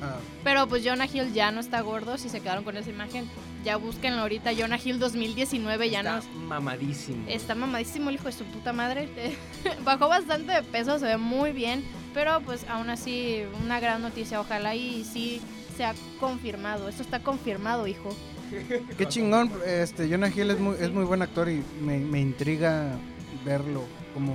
Pero 0.43 0.67
pues 0.67 0.84
Jonah 0.86 1.06
Hill 1.12 1.32
ya 1.34 1.52
no 1.52 1.60
está 1.60 1.82
gordo 1.82 2.17
si 2.17 2.30
se 2.30 2.41
quedaron 2.41 2.63
con 2.63 2.76
esa 2.78 2.89
imagen. 2.89 3.26
Ya 3.63 3.78
búsquenlo 3.78 4.21
ahorita, 4.21 4.52
Jonah 4.54 4.80
Hill 4.84 4.99
2019 4.99 5.89
ya 5.89 6.04
no 6.04 6.17
está 6.17 6.30
mamadísimo. 6.34 7.23
Está 7.30 7.56
mamadísimo 7.56 8.10
el 8.10 8.15
hijo 8.15 8.26
de 8.26 8.34
su 8.34 8.43
puta 8.45 8.73
madre. 8.73 9.08
Bajó 9.86 10.10
bastante 10.10 10.52
de 10.52 10.63
peso, 10.63 10.99
se 10.99 11.06
ve 11.06 11.17
muy 11.17 11.54
bien. 11.54 11.84
Pero 12.13 12.41
pues 12.41 12.65
aún 12.69 12.89
así, 12.89 13.43
una 13.63 13.80
gran 13.80 14.02
noticia. 14.02 14.41
Ojalá 14.41 14.76
y 14.76 15.06
sí 15.06 15.41
se 15.78 15.86
ha 15.86 15.95
confirmado. 16.19 16.89
Esto 16.89 17.04
está 17.04 17.19
confirmado, 17.19 17.88
hijo. 17.88 18.10
Qué 18.97 19.08
chingón, 19.08 19.49
este 19.65 20.10
Jonah 20.10 20.28
Hill 20.28 20.52
es 20.52 20.60
muy, 20.60 20.76
es 20.80 20.91
muy 20.91 21.06
buen 21.06 21.21
actor 21.21 21.49
y 21.49 21.63
me, 21.82 21.99
me 21.99 22.19
intriga 22.19 22.97
verlo 23.45 23.84
como 24.13 24.34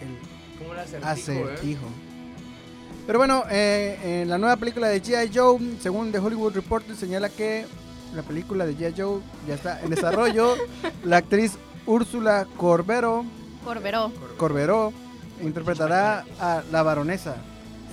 el 0.00 0.58
Como 0.58 0.74
el 0.74 0.80
acertijo. 1.02 1.86
Pero 3.06 3.18
bueno, 3.18 3.44
eh, 3.50 4.22
en 4.22 4.28
la 4.28 4.38
nueva 4.38 4.56
película 4.56 4.88
de 4.88 5.02
G.I. 5.02 5.30
Joe, 5.34 5.58
según 5.80 6.12
The 6.12 6.18
Hollywood 6.18 6.54
Reporter, 6.54 6.94
señala 6.94 7.28
que 7.30 7.66
la 8.14 8.22
película 8.22 8.66
de 8.66 8.76
G.I. 8.76 8.94
Joe 9.00 9.20
ya 9.46 9.54
está 9.54 9.80
en 9.82 9.90
desarrollo. 9.90 10.54
la 11.04 11.18
actriz 11.18 11.58
Úrsula 11.86 12.46
Corbero, 12.56 13.24
Corberó. 13.64 14.12
Corberó 14.36 14.92
interpretará 15.40 16.24
a 16.40 16.62
la 16.70 16.82
baronesa. 16.82 17.36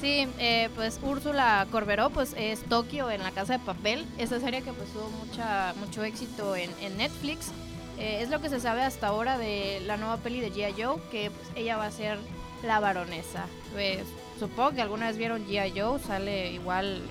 Sí, 0.01 0.27
eh, 0.37 0.69
pues 0.75 0.99
Úrsula 1.03 1.67
Corberó, 1.71 2.09
pues 2.09 2.33
es 2.37 2.63
Tokio 2.63 3.11
en 3.11 3.21
la 3.21 3.31
Casa 3.31 3.53
de 3.53 3.59
Papel. 3.59 4.05
Esa 4.17 4.39
serie 4.39 4.61
que 4.61 4.71
pues 4.71 4.89
tuvo 4.91 5.09
mucha, 5.09 5.73
mucho 5.79 6.03
éxito 6.03 6.55
en, 6.55 6.71
en 6.81 6.97
Netflix. 6.97 7.51
Eh, 7.97 8.21
es 8.21 8.29
lo 8.29 8.39
que 8.39 8.49
se 8.49 8.61
sabe 8.61 8.81
hasta 8.81 9.07
ahora 9.07 9.37
de 9.37 9.81
la 9.85 9.97
nueva 9.97 10.17
peli 10.17 10.39
de 10.39 10.53
G.I. 10.53 10.81
Joe, 10.81 11.01
que 11.11 11.31
pues, 11.31 11.47
ella 11.55 11.77
va 11.77 11.87
a 11.87 11.91
ser 11.91 12.17
la 12.63 12.79
baronesa. 12.79 13.45
Pues, 13.73 14.03
supongo 14.39 14.71
que 14.71 14.81
alguna 14.81 15.07
vez 15.07 15.17
vieron 15.17 15.45
G.I. 15.45 15.77
Joe, 15.77 15.99
sale 15.99 16.53
igual, 16.53 17.01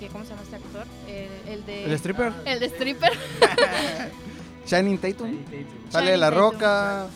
¿qué- 0.00 0.08
¿cómo 0.08 0.24
se 0.24 0.30
llama 0.30 0.42
este 0.42 0.56
actor? 0.56 0.86
Eh, 1.08 1.28
el 1.48 1.66
de... 1.66 1.84
El 1.84 1.92
stripper, 1.92 2.32
el 2.44 2.60
de 2.60 2.66
stripper. 2.66 3.12
Channing 4.66 4.98
Tatum, 4.98 5.36
sale 5.90 6.12
de 6.12 6.16
La 6.16 6.30
Tatum. 6.30 6.40
Roca, 6.52 7.06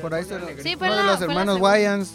por 0.00 0.14
ahí 0.14 0.24
se 0.24 0.62
Sí, 0.62 0.76
fue 0.76 0.88
uno 0.88 0.96
de 0.96 1.02
la- 1.02 1.08
los 1.10 1.16
fue 1.18 1.26
la 1.26 1.32
hermanos. 1.32 1.60
Wayans. 1.60 2.12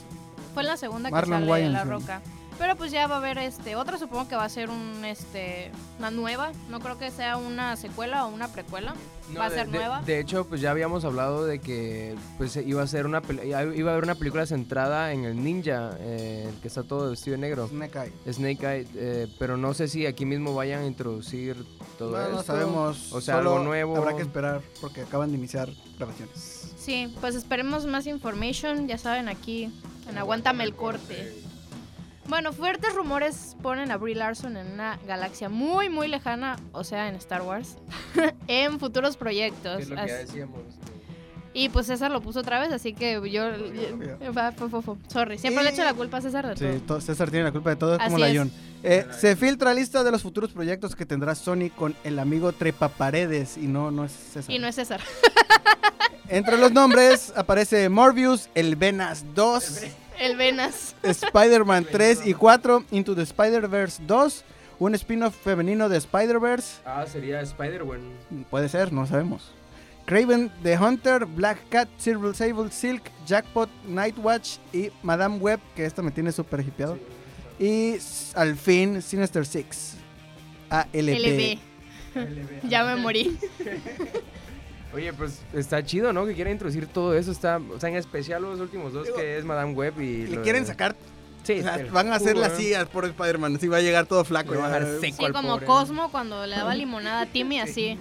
Fue 0.53 0.63
la 0.63 0.77
segunda 0.77 1.09
que 1.09 1.13
Marlon 1.13 1.39
sale 1.41 1.45
de 1.45 1.69
La 1.73 1.83
sí. 1.83 2.21
Pero 2.59 2.75
pues 2.75 2.91
ya 2.91 3.07
va 3.07 3.15
a 3.15 3.17
haber 3.17 3.37
este 3.39 3.75
otra, 3.75 3.97
supongo 3.97 4.27
que 4.27 4.35
va 4.35 4.45
a 4.45 4.49
ser 4.49 4.69
un 4.69 5.03
este 5.05 5.71
una 5.99 6.11
nueva. 6.11 6.51
No 6.69 6.79
creo 6.79 6.97
que 6.97 7.11
sea 7.11 7.37
una 7.37 7.75
secuela 7.75 8.25
o 8.25 8.29
una 8.29 8.47
precuela. 8.47 8.93
No, 9.31 9.39
va 9.39 9.45
a 9.45 9.49
de- 9.49 9.55
ser 9.55 9.67
de- 9.69 9.77
nueva. 9.77 10.01
De, 10.01 10.19
hecho, 10.19 10.45
pues 10.47 10.61
ya 10.61 10.71
habíamos 10.71 11.03
hablado 11.05 11.45
de 11.45 11.59
que 11.59 12.15
pues 12.37 12.55
iba 12.57 12.81
a 12.83 12.87
ser 12.87 13.05
una 13.05 13.21
iba 13.43 13.89
a 13.89 13.93
haber 13.93 14.03
una 14.03 14.15
película 14.15 14.45
centrada 14.45 15.13
en 15.13 15.25
el 15.25 15.43
ninja, 15.43 15.91
eh, 15.99 16.47
el 16.53 16.61
que 16.61 16.67
está 16.67 16.83
todo 16.83 17.09
vestido 17.09 17.35
de 17.35 17.41
negro, 17.41 17.67
Snake 17.67 17.99
Eye. 18.25 18.33
Snake 18.33 18.65
Eye, 18.67 18.87
eh, 18.95 19.27
pero 19.39 19.57
no 19.57 19.73
sé 19.73 19.87
si 19.87 20.05
aquí 20.05 20.25
mismo 20.25 20.53
vayan 20.53 20.81
a 20.83 20.85
introducir 20.85 21.65
todo 21.97 22.11
No, 22.11 22.17
no 22.29 22.39
esto. 22.39 22.43
sabemos. 22.43 23.11
O 23.13 23.19
sea, 23.21 23.35
solo 23.37 23.53
algo 23.53 23.63
nuevo. 23.65 23.97
Habrá 23.97 24.15
que 24.15 24.21
esperar 24.21 24.61
porque 24.79 25.01
acaban 25.01 25.31
de 25.31 25.37
iniciar 25.37 25.69
grabaciones. 25.97 26.73
Sí, 26.77 27.13
pues 27.21 27.35
esperemos 27.35 27.85
más 27.85 28.07
information, 28.07 28.87
ya 28.87 28.97
saben 28.97 29.27
aquí 29.29 29.71
en 30.09 30.17
Aguántame 30.17 30.63
el 30.65 30.75
corte. 30.75 31.33
Bueno, 32.27 32.53
fuertes 32.53 32.93
rumores 32.95 33.55
ponen 33.61 33.91
a 33.91 33.97
Brie 33.97 34.15
Larson 34.15 34.57
en 34.57 34.71
una 34.71 34.97
galaxia 35.05 35.49
muy 35.49 35.89
muy 35.89 36.07
lejana, 36.07 36.57
o 36.71 36.83
sea, 36.83 37.09
en 37.09 37.15
Star 37.15 37.41
Wars, 37.41 37.77
en 38.47 38.79
futuros 38.79 39.17
proyectos. 39.17 39.77
Que 39.77 39.83
es 39.83 39.89
lo 39.89 39.95
que 39.95 40.07
ya 40.07 40.15
decíamos. 40.15 40.59
Y 41.55 41.69
pues 41.69 41.85
César 41.85 42.09
lo 42.09 42.19
puso 42.21 42.39
otra 42.39 42.59
vez, 42.59 42.73
así 42.73 42.93
que 42.93 43.21
yo... 43.29 43.51
Sorry, 45.07 45.37
siempre 45.37 45.63
le 45.63 45.69
echo 45.69 45.83
la 45.83 45.93
culpa 45.93 46.17
a 46.17 46.21
César 46.21 46.47
de 46.47 46.79
todo. 46.81 46.99
Sí, 46.99 47.05
César 47.05 47.29
tiene 47.29 47.45
la 47.45 47.51
culpa 47.51 47.69
de 47.69 47.75
todo, 47.75 47.95
es 47.95 48.03
como 48.03 48.17
la. 48.17 48.33
John. 48.33 48.51
Eh, 48.81 49.05
se 49.17 49.35
filtra 49.35 49.73
lista 49.73 50.03
de 50.03 50.11
los 50.11 50.23
futuros 50.23 50.51
proyectos 50.51 50.95
que 50.95 51.05
tendrá 51.05 51.35
Sony 51.35 51.69
con 51.75 51.95
el 52.03 52.17
amigo 52.17 52.51
Trepaparedes 52.51 53.57
y 53.57 53.67
no, 53.67 53.91
no 53.91 54.03
es 54.03 54.11
César. 54.11 54.51
Y 54.51 54.57
no 54.57 54.67
es 54.67 54.75
César. 54.75 54.99
Entre 56.27 56.57
los 56.57 56.71
nombres 56.71 57.31
aparece 57.35 57.87
Morbius, 57.87 58.49
el 58.55 58.75
Venas 58.75 59.23
2, 59.35 59.83
El 60.19 60.37
Venas. 60.37 60.95
Spider-Man 61.03 61.85
3 61.91 62.25
y 62.27 62.33
4, 62.33 62.85
Into 62.91 63.15
the 63.15 63.23
Spider-Verse 63.23 64.01
2, 64.05 64.43
un 64.79 64.95
spin-off 64.95 65.35
femenino 65.35 65.89
de 65.89 65.97
Spider-Verse, 65.97 66.81
Ah, 66.85 67.05
sería 67.07 67.41
Spider-Man. 67.41 68.01
puede 68.49 68.69
ser, 68.69 68.91
no 68.93 69.05
sabemos. 69.07 69.51
Craven 70.05 70.51
the 70.63 70.77
Hunter, 70.77 71.25
Black 71.25 71.59
Cat, 71.69 71.87
Silver 71.97 72.35
Sable, 72.35 72.69
Silk, 72.71 73.03
Jackpot, 73.25 73.69
Nightwatch 73.87 74.57
y 74.73 74.89
Madame 75.01 75.37
Web, 75.37 75.59
que 75.75 75.85
esta 75.85 76.01
me 76.01 76.11
tiene 76.11 76.31
súper 76.33 76.59
hipeado. 76.59 76.97
Y 77.57 77.95
al 78.35 78.55
fin, 78.57 79.01
Sinister 79.01 79.45
Six. 79.45 79.95
ALB. 80.69 80.89
LB. 80.93 81.59
Ya 82.69 82.83
me 82.83 82.95
morí. 82.97 83.37
Oye, 84.93 85.11
pues 85.13 85.39
está 85.53 85.83
chido, 85.83 86.13
¿no? 86.13 86.25
Que 86.25 86.33
quiera 86.35 86.51
introducir 86.51 86.87
todo 86.87 87.15
eso. 87.15 87.31
Está, 87.31 87.57
o 87.57 87.79
sea, 87.79 87.89
en 87.89 87.95
especial 87.95 88.41
los 88.43 88.59
últimos 88.59 88.93
dos, 88.93 89.05
Digo, 89.05 89.15
que 89.17 89.37
es 89.37 89.45
Madame 89.45 89.73
Web 89.73 89.99
y... 89.99 90.27
Le 90.27 90.35
lo 90.37 90.41
quieren 90.43 90.65
sacar, 90.65 90.95
Sí, 91.43 91.59
o 91.59 91.63
sea, 91.63 91.75
el 91.75 91.89
van 91.91 92.07
a 92.13 92.15
hacer 92.15 92.37
las 92.37 92.53
sillas 92.53 92.87
por 92.87 93.03
Spider-Man, 93.03 93.57
así 93.57 93.67
va 93.67 93.77
a 93.77 93.81
llegar 93.81 94.05
todo 94.05 94.23
flaco. 94.23 94.53
Le 94.53 94.59
va 94.59 94.67
a 94.67 94.71
ya. 94.71 94.79
dejar 94.79 95.01
seco 95.01 95.17
Sí, 95.17 95.25
al 95.25 95.33
como 95.33 95.49
pobre. 95.55 95.65
Cosmo 95.65 96.09
cuando 96.09 96.45
le 96.45 96.55
daba 96.55 96.73
limonada 96.73 97.21
a 97.21 97.25
Timmy, 97.25 97.59
así. 97.59 97.97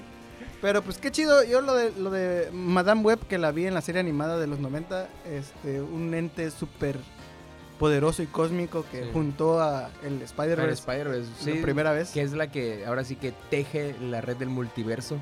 Pero 0.60 0.80
pues 0.82 0.98
qué 0.98 1.10
chido, 1.10 1.42
yo 1.42 1.60
lo 1.60 1.74
de, 1.74 1.90
lo 1.98 2.10
de 2.10 2.50
Madame 2.52 3.00
Web, 3.02 3.18
que 3.28 3.38
la 3.38 3.50
vi 3.50 3.66
en 3.66 3.74
la 3.74 3.80
serie 3.80 4.00
animada 4.00 4.38
de 4.38 4.46
los 4.46 4.60
90, 4.60 5.08
este, 5.28 5.80
un 5.80 6.14
ente 6.14 6.52
súper 6.52 6.98
poderoso 7.80 8.22
y 8.22 8.26
cósmico 8.26 8.86
que 8.92 9.02
Sí. 9.02 9.08
juntó 9.12 9.60
a 9.60 9.90
el 10.04 10.22
Spider-Verse 10.22 10.84
sí, 11.40 11.54
primera 11.54 11.90
vez. 11.92 12.10
que 12.12 12.22
es 12.22 12.32
la 12.34 12.46
que 12.52 12.84
ahora 12.86 13.02
sí 13.02 13.16
que 13.16 13.32
teje 13.50 13.96
la 14.00 14.20
red 14.20 14.36
del 14.36 14.50
multiverso. 14.50 15.16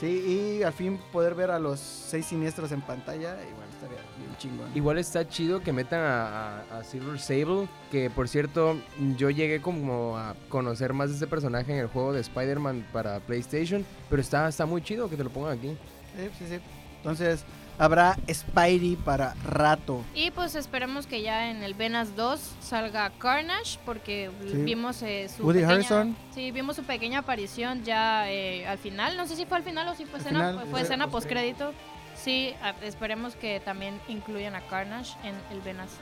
Sí, 0.00 0.58
y 0.58 0.62
al 0.64 0.72
fin 0.72 0.98
poder 1.12 1.34
ver 1.36 1.52
a 1.52 1.60
los 1.60 1.78
seis 1.78 2.26
siniestros 2.26 2.72
en 2.72 2.80
pantalla, 2.80 3.36
igual 3.48 3.68
estaría 3.72 3.98
bien 4.18 4.36
chingón. 4.36 4.68
Igual 4.74 4.98
está 4.98 5.28
chido 5.28 5.60
que 5.60 5.72
metan 5.72 6.00
a, 6.00 6.58
a- 6.58 6.78
a 6.78 6.84
Silver 6.84 7.20
Sable, 7.20 7.68
que 7.90 8.10
por 8.10 8.28
cierto, 8.28 8.76
yo 9.16 9.30
llegué 9.30 9.60
como 9.62 10.16
a 10.18 10.34
conocer 10.48 10.92
más 10.92 11.10
de 11.10 11.14
este 11.14 11.28
personaje 11.28 11.72
en 11.72 11.78
el 11.78 11.86
juego 11.86 12.12
de 12.12 12.20
Spider-Man 12.20 12.84
para 12.92 13.20
PlayStation, 13.20 13.84
pero 14.10 14.20
está, 14.22 14.48
está 14.48 14.66
muy 14.66 14.82
chido 14.82 15.08
que 15.08 15.16
te 15.16 15.22
lo 15.22 15.30
pongan 15.30 15.56
aquí. 15.58 15.68
Sí, 16.16 16.28
sí, 16.36 16.44
sí. 16.48 16.58
Entonces, 16.96 17.44
habrá 17.78 18.16
Spidey 18.32 18.96
para 18.96 19.34
rato. 19.44 20.02
Y 20.14 20.30
pues 20.30 20.54
esperemos 20.54 21.06
que 21.06 21.22
ya 21.22 21.50
en 21.50 21.62
el 21.62 21.74
Venas 21.74 22.14
2 22.16 22.40
salga 22.60 23.10
Carnage, 23.18 23.78
porque 23.84 24.30
Sí. 24.50 24.56
vimos 24.58 25.02
eh, 25.02 25.28
su 25.28 25.42
Woody 25.42 25.60
pequeña, 25.60 25.72
Harrelson. 25.74 26.16
Sí, 26.34 26.50
vimos 26.50 26.76
su 26.76 26.84
pequeña 26.84 27.20
aparición 27.20 27.84
ya 27.84 28.30
eh, 28.30 28.66
al 28.66 28.78
final. 28.78 29.16
No 29.16 29.26
sé 29.26 29.36
si 29.36 29.46
fue 29.46 29.56
al 29.58 29.62
final 29.64 29.88
o 29.88 29.94
si 29.94 30.04
fue 30.04 30.20
Al 30.20 30.26
escena, 30.26 30.50
final, 30.50 30.66
fue 30.70 30.80
sí. 30.80 30.84
escena 30.84 31.08
postcrédito. 31.08 31.72
Sí, 32.14 32.54
esperemos 32.82 33.34
que 33.34 33.58
también 33.60 34.00
incluyan 34.06 34.54
a 34.54 34.60
Carnage 34.62 35.16
en 35.24 35.34
el 35.50 35.60
Venas 35.62 35.88
2. 35.90 35.98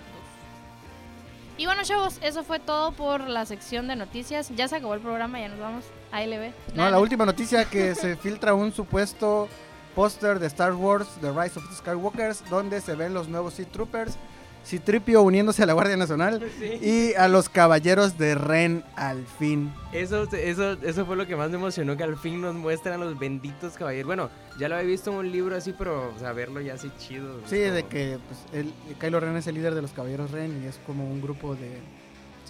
Y 1.57 1.67
bueno, 1.67 1.83
chavos, 1.83 2.19
eso 2.23 2.43
fue 2.43 2.59
todo 2.59 2.93
por 2.93 3.29
la 3.29 3.45
sección 3.47 3.87
de 3.87 3.95
noticias. 3.97 4.51
Ya 4.57 4.67
se 4.67 4.77
acabó 4.77 4.95
el 4.95 5.01
programa, 5.01 5.39
ya 5.41 5.49
nos 5.49 5.59
vamos 5.61 5.85
a 6.11 6.23
LB. 6.25 6.53
No, 6.75 6.89
la 6.91 6.99
última 6.99 7.27
noticia 7.27 7.65
que 7.67 7.95
se 7.95 8.17
filtra 8.23 8.55
un 8.55 8.73
supuesto 8.73 9.49
póster 9.95 10.39
de 10.39 10.47
Star 10.47 10.75
Wars, 10.75 11.09
The 11.21 11.31
Rise 11.31 11.59
of 11.59 11.69
the 11.69 11.77
Skywalkers, 11.77 12.49
donde 12.51 12.81
se 12.81 12.95
ven 12.95 13.15
los 13.15 13.29
nuevos 13.29 13.55
Sea 13.55 13.67
Troopers, 13.67 14.17
Citripio 14.65 15.23
uniéndose 15.23 15.63
a 15.63 15.67
la 15.67 15.73
Guardia 15.73 15.97
Nacional 15.97 16.43
y 16.83 17.15
a 17.15 17.29
los 17.29 17.49
caballeros 17.49 18.19
de 18.19 18.35
Ren 18.35 18.85
al 18.95 19.27
fin. 19.27 19.73
Eso, 19.93 20.25
eso, 20.33 20.73
eso 20.73 21.07
fue 21.07 21.17
lo 21.17 21.27
que 21.27 21.35
más 21.35 21.51
me 21.51 21.57
emocionó, 21.57 21.97
que 21.97 22.05
al 22.05 22.17
fin 22.17 22.41
nos 22.41 22.55
muestran 22.55 23.01
a 23.01 23.05
los 23.05 23.19
benditos 23.19 23.75
caballeros. 23.75 24.07
Bueno, 24.07 24.31
ya 24.59 24.69
lo 24.69 24.77
había 24.77 24.89
visto 24.89 25.11
en 25.11 25.17
un 25.17 25.33
libro 25.33 25.57
así, 25.57 25.75
pero 25.77 26.13
o 26.15 26.19
sea, 26.19 26.33
verlo 26.33 26.61
ya 26.61 26.75
así 26.75 26.91
chido. 26.99 27.41
Sí, 27.47 27.57
de 27.57 27.85
que 27.85 28.19
pues, 28.29 28.65
el, 28.65 28.73
Kylo 28.99 29.21
Ren 29.21 29.37
es 29.37 29.47
el 29.47 29.55
líder 29.55 29.75
de 29.75 29.83
los 29.83 29.93
caballeros 29.93 30.31
Ren 30.31 30.63
y 30.63 30.67
es 30.67 30.79
como 30.87 31.05
un 31.05 31.21
grupo 31.21 31.55
de... 31.55 31.79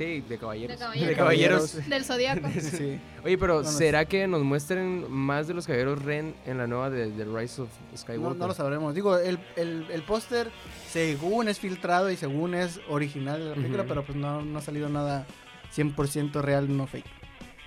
Sí, 0.01 0.23
de 0.27 0.39
caballeros. 0.39 0.79
De 0.79 0.83
caballeros. 0.83 1.09
De 1.11 1.15
caballeros. 1.15 1.89
Del 1.91 2.05
Zodíaco. 2.07 2.49
Sí. 2.59 2.99
Oye, 3.23 3.37
pero 3.37 3.65
¿será 3.65 4.07
que 4.07 4.27
nos 4.27 4.43
muestren 4.43 5.13
más 5.13 5.47
de 5.47 5.53
los 5.53 5.67
caballeros 5.67 6.03
Ren 6.03 6.35
en 6.47 6.57
la 6.57 6.67
nueva 6.67 6.89
de, 6.89 7.11
de 7.11 7.25
Rise 7.27 7.61
of 7.61 7.69
Skywalker? 7.95 8.39
No, 8.39 8.45
no 8.45 8.49
lo 8.49 8.55
sabremos. 8.55 8.95
Digo, 8.95 9.19
el, 9.19 9.39
el, 9.57 9.87
el 9.91 10.03
póster 10.05 10.51
según 10.89 11.49
es 11.49 11.59
filtrado 11.59 12.11
y 12.11 12.17
según 12.17 12.55
es 12.55 12.81
original 12.89 13.41
de 13.41 13.49
la 13.51 13.55
película, 13.57 13.85
pero 13.87 14.03
pues 14.03 14.17
no, 14.17 14.41
no 14.41 14.61
ha 14.61 14.63
salido 14.63 14.89
nada 14.89 15.27
100% 15.77 16.41
real, 16.41 16.75
no 16.75 16.87
fake. 16.87 17.05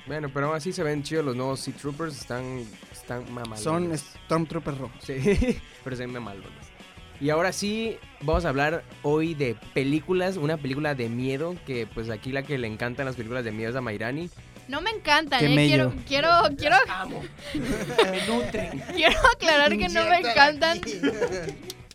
Bueno, 0.07 0.29
pero 0.33 0.47
aún 0.47 0.55
así 0.55 0.73
se 0.73 0.81
ven 0.81 1.03
chidos 1.03 1.23
los 1.23 1.35
nuevos 1.35 1.59
Sea 1.59 1.75
Troopers, 1.75 2.19
están, 2.19 2.65
están 2.91 3.31
mamalones. 3.31 3.61
Son 3.61 3.95
Stormtroopers 4.25 4.77
rojos. 4.79 4.97
Sí, 5.03 5.13
pero 5.83 5.95
se 5.95 6.03
ven 6.03 6.13
mamalones. 6.13 6.72
Y 7.23 7.29
ahora 7.29 7.53
sí, 7.53 7.97
vamos 8.19 8.43
a 8.43 8.49
hablar 8.49 8.83
hoy 9.01 9.33
de 9.33 9.55
películas, 9.73 10.35
una 10.35 10.57
película 10.57 10.93
de 10.93 11.07
miedo, 11.07 11.55
que 11.65 11.87
pues 11.87 12.09
aquí 12.09 12.33
la 12.33 12.43
que 12.43 12.57
le 12.57 12.67
encantan 12.67 13.05
las 13.05 13.15
películas 13.15 13.45
de 13.45 13.53
miedo 13.53 13.69
es 13.69 13.77
a 13.77 13.81
Mairani. 13.81 14.29
No 14.67 14.81
me 14.81 14.89
encantan, 14.89 15.39
Qué 15.39 15.45
eh. 15.45 15.55
mello. 15.55 15.93
Quiero, 16.05 16.41
quiero, 16.49 16.57
quiero, 16.57 16.75
amo, 16.89 17.23
me 18.11 18.27
nutren. 18.27 18.77
quiero 18.93 19.17
aclarar 19.33 19.77
que 19.77 19.87
no 19.87 20.03
me 20.03 20.17
encantan. 20.17 20.81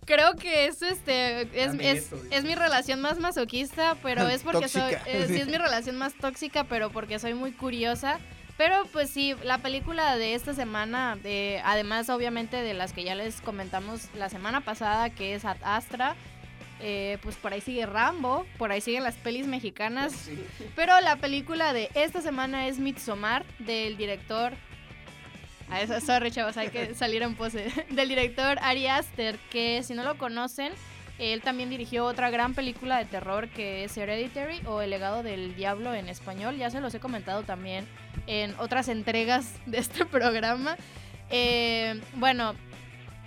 Creo 0.06 0.34
que 0.36 0.64
es 0.64 0.80
este 0.80 1.42
es, 1.52 1.74
es, 1.78 2.10
es 2.30 2.44
mi 2.44 2.54
relación 2.54 3.02
más 3.02 3.18
masoquista, 3.18 3.98
pero 4.02 4.26
es 4.28 4.42
porque 4.42 4.66
soy 4.66 4.94
eh, 5.04 5.26
sí 5.28 5.36
es 5.40 5.46
mi 5.48 5.58
relación 5.58 5.96
más 5.96 6.14
tóxica, 6.14 6.64
pero 6.64 6.88
porque 6.88 7.18
soy 7.18 7.34
muy 7.34 7.52
curiosa. 7.52 8.18
Pero 8.58 8.84
pues 8.92 9.08
sí, 9.08 9.34
la 9.44 9.58
película 9.58 10.16
de 10.18 10.34
esta 10.34 10.52
semana, 10.52 11.16
de, 11.16 11.62
además 11.64 12.10
obviamente 12.10 12.56
de 12.60 12.74
las 12.74 12.92
que 12.92 13.04
ya 13.04 13.14
les 13.14 13.40
comentamos 13.40 14.08
la 14.14 14.28
semana 14.28 14.60
pasada, 14.60 15.08
que 15.10 15.34
es 15.34 15.44
Ad 15.46 15.58
Astra, 15.62 16.16
eh, 16.80 17.18
pues 17.22 17.36
por 17.36 17.52
ahí 17.52 17.60
sigue 17.60 17.86
Rambo, 17.86 18.46
por 18.58 18.70
ahí 18.72 18.80
siguen 18.80 19.04
las 19.04 19.14
pelis 19.14 19.46
mexicanas, 19.46 20.28
pero 20.76 21.00
la 21.00 21.16
película 21.16 21.72
de 21.72 21.88
esta 21.94 22.20
semana 22.20 22.66
es 22.68 22.78
Midsommar, 22.80 23.44
del 23.60 23.96
director. 23.96 24.52
Ah, 25.70 25.80
eso- 25.80 26.00
sorry, 26.00 26.30
chavos, 26.32 26.56
hay 26.56 26.68
que 26.70 26.94
salir 26.94 27.22
en 27.22 27.34
pose. 27.36 27.70
Del 27.90 28.08
director 28.08 28.58
Ari 28.62 28.86
Aster, 28.86 29.38
que 29.50 29.82
si 29.84 29.92
no 29.94 30.02
lo 30.02 30.16
conocen, 30.16 30.72
él 31.18 31.42
también 31.42 31.68
dirigió 31.68 32.04
otra 32.04 32.30
gran 32.30 32.54
película 32.54 32.98
de 32.98 33.04
terror 33.04 33.48
que 33.48 33.84
es 33.84 33.96
Hereditary 33.96 34.60
o 34.66 34.80
El 34.80 34.90
legado 34.90 35.22
del 35.22 35.56
diablo 35.56 35.92
en 35.92 36.08
español. 36.08 36.56
Ya 36.56 36.70
se 36.70 36.80
los 36.80 36.94
he 36.94 37.00
comentado 37.00 37.42
también 37.42 37.86
en 38.26 38.54
otras 38.58 38.88
entregas 38.88 39.52
de 39.66 39.78
este 39.78 40.04
programa. 40.06 40.76
Eh, 41.30 42.00
bueno, 42.14 42.54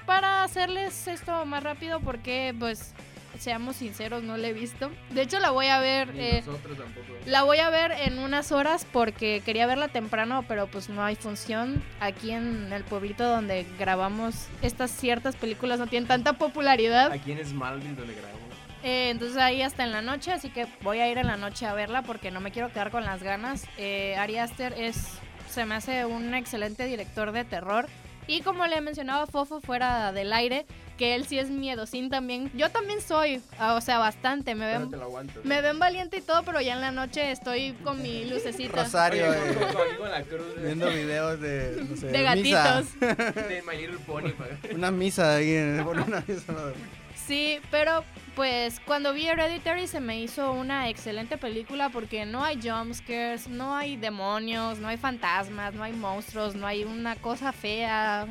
para 0.06 0.44
hacerles 0.44 1.08
esto 1.08 1.46
más 1.46 1.64
rápido, 1.64 2.00
porque 2.00 2.56
pues 2.58 2.94
seamos 3.42 3.78
sinceros, 3.78 4.22
no 4.22 4.38
la 4.38 4.50
he 4.50 4.54
visto. 4.54 4.92
De 5.10 5.24
hecho, 5.24 5.40
la 5.40 5.50
voy 5.50 5.66
a 5.68 5.80
ver. 5.80 6.12
eh, 6.16 6.44
nosotros 6.46 6.78
tampoco. 6.78 7.08
la 7.26 7.42
voy 7.44 7.58
a 7.58 7.70
ver 7.72 7.92
en 7.92 8.20
unas 8.20 8.52
horas 8.52 8.86
porque 8.94 9.42
quería 9.44 9.66
verla 9.66 9.88
temprano, 9.88 10.46
pero 10.48 10.68
pues 10.68 10.90
no 10.90 11.04
hay 11.04 11.16
función. 11.16 11.84
Aquí 12.00 12.32
en 12.32 12.72
el 12.72 12.84
pueblito 12.84 13.28
donde 13.28 13.66
grabamos 13.80 14.48
estas 14.62 14.92
ciertas 14.92 15.36
películas 15.36 15.80
no 15.80 15.88
tienen 15.88 16.08
tanta 16.08 16.34
popularidad. 16.34 17.12
Aquí 17.12 17.32
en 17.32 17.44
Smallville 17.44 17.96
donde 17.96 18.14
grabamos. 18.14 18.42
Eh, 18.84 19.10
entonces 19.10 19.38
ahí 19.38 19.62
hasta 19.64 19.84
en 19.84 19.92
la 19.92 20.02
noche, 20.04 20.32
así 20.32 20.50
que 20.50 20.68
voy 20.82 21.00
a 21.00 21.10
ir 21.12 21.18
en 21.18 21.28
la 21.28 21.38
noche 21.38 21.66
a 21.66 21.74
verla 21.74 22.04
porque 22.04 22.30
no 22.30 22.42
me 22.42 22.52
quiero 22.52 22.72
quedar 22.72 22.92
con 22.92 23.04
las 23.06 23.24
ganas. 23.24 23.66
Eh, 23.78 24.16
Ari 24.18 24.38
Aster 24.38 24.74
es, 24.78 25.18
se 25.50 25.66
me 25.66 25.74
hace 25.76 26.06
un 26.06 26.34
excelente 26.36 26.86
director 26.86 27.32
de 27.32 27.44
terror. 27.44 27.88
Y 28.28 28.42
como 28.42 28.68
le 28.68 28.80
mencionaba 28.82 29.26
Fofo 29.26 29.62
fuera 29.62 30.12
del 30.12 30.32
aire, 30.32 30.66
que 30.98 31.16
él 31.16 31.26
sí 31.26 31.40
es 31.40 31.50
miedosín 31.50 32.10
también. 32.10 32.52
Yo 32.56 32.70
también 32.70 33.02
soy, 33.02 33.42
ah, 33.58 33.76
o 33.76 33.82
sea, 33.82 33.98
bastante. 33.98 34.56
Me 34.56 34.66
ven, 34.68 34.90
me 35.44 35.62
ven 35.62 35.80
valiente 35.80 36.18
y 36.18 36.22
todo, 36.22 36.44
pero 36.44 36.62
ya 36.62 36.74
en 36.74 36.82
la 36.82 36.92
noche 36.92 37.32
estoy 37.32 37.74
con 37.84 38.02
mi 38.02 38.26
lucecita. 38.26 38.84
Rosario, 38.84 39.30
Oye, 39.30 39.38
eh, 39.40 39.54
con- 39.56 39.74
con- 39.74 39.96
con 39.98 40.12
la 40.12 40.24
cruz 40.24 40.56
de- 40.56 40.64
viendo 40.66 40.90
videos 40.90 41.40
de, 41.42 41.86
no 41.90 41.96
sé, 41.98 42.08
de 42.08 42.36
misa. 42.36 42.64
gatitos. 42.64 43.00
de 43.50 43.64
My 43.68 43.78
Little 43.78 43.98
Pony. 44.06 44.32
Una 44.76 44.92
misa 44.92 45.36
ahí, 45.36 45.56
una 45.86 46.06
misa, 46.28 46.54
Sí, 47.28 47.60
pero 47.70 48.04
pues 48.36 48.80
cuando 48.86 49.14
vi 49.14 49.28
Hereditary 49.28 49.88
se 49.88 50.00
me 50.02 50.20
hizo 50.20 50.52
una 50.52 50.90
excelente 50.90 51.38
película 51.38 51.90
porque 51.90 52.26
no 52.26 52.44
hay 52.44 52.60
jumpscares, 52.62 53.48
no 53.48 53.76
hay 53.76 53.96
demonios, 53.96 54.80
no 54.80 54.88
hay 54.88 54.98
fantasmas, 54.98 55.74
no 55.74 55.84
hay 55.84 55.94
monstruos, 55.94 56.56
no 56.56 56.66
hay 56.68 56.84
una 56.84 57.16
cosa 57.16 57.54
fea, 57.54 58.28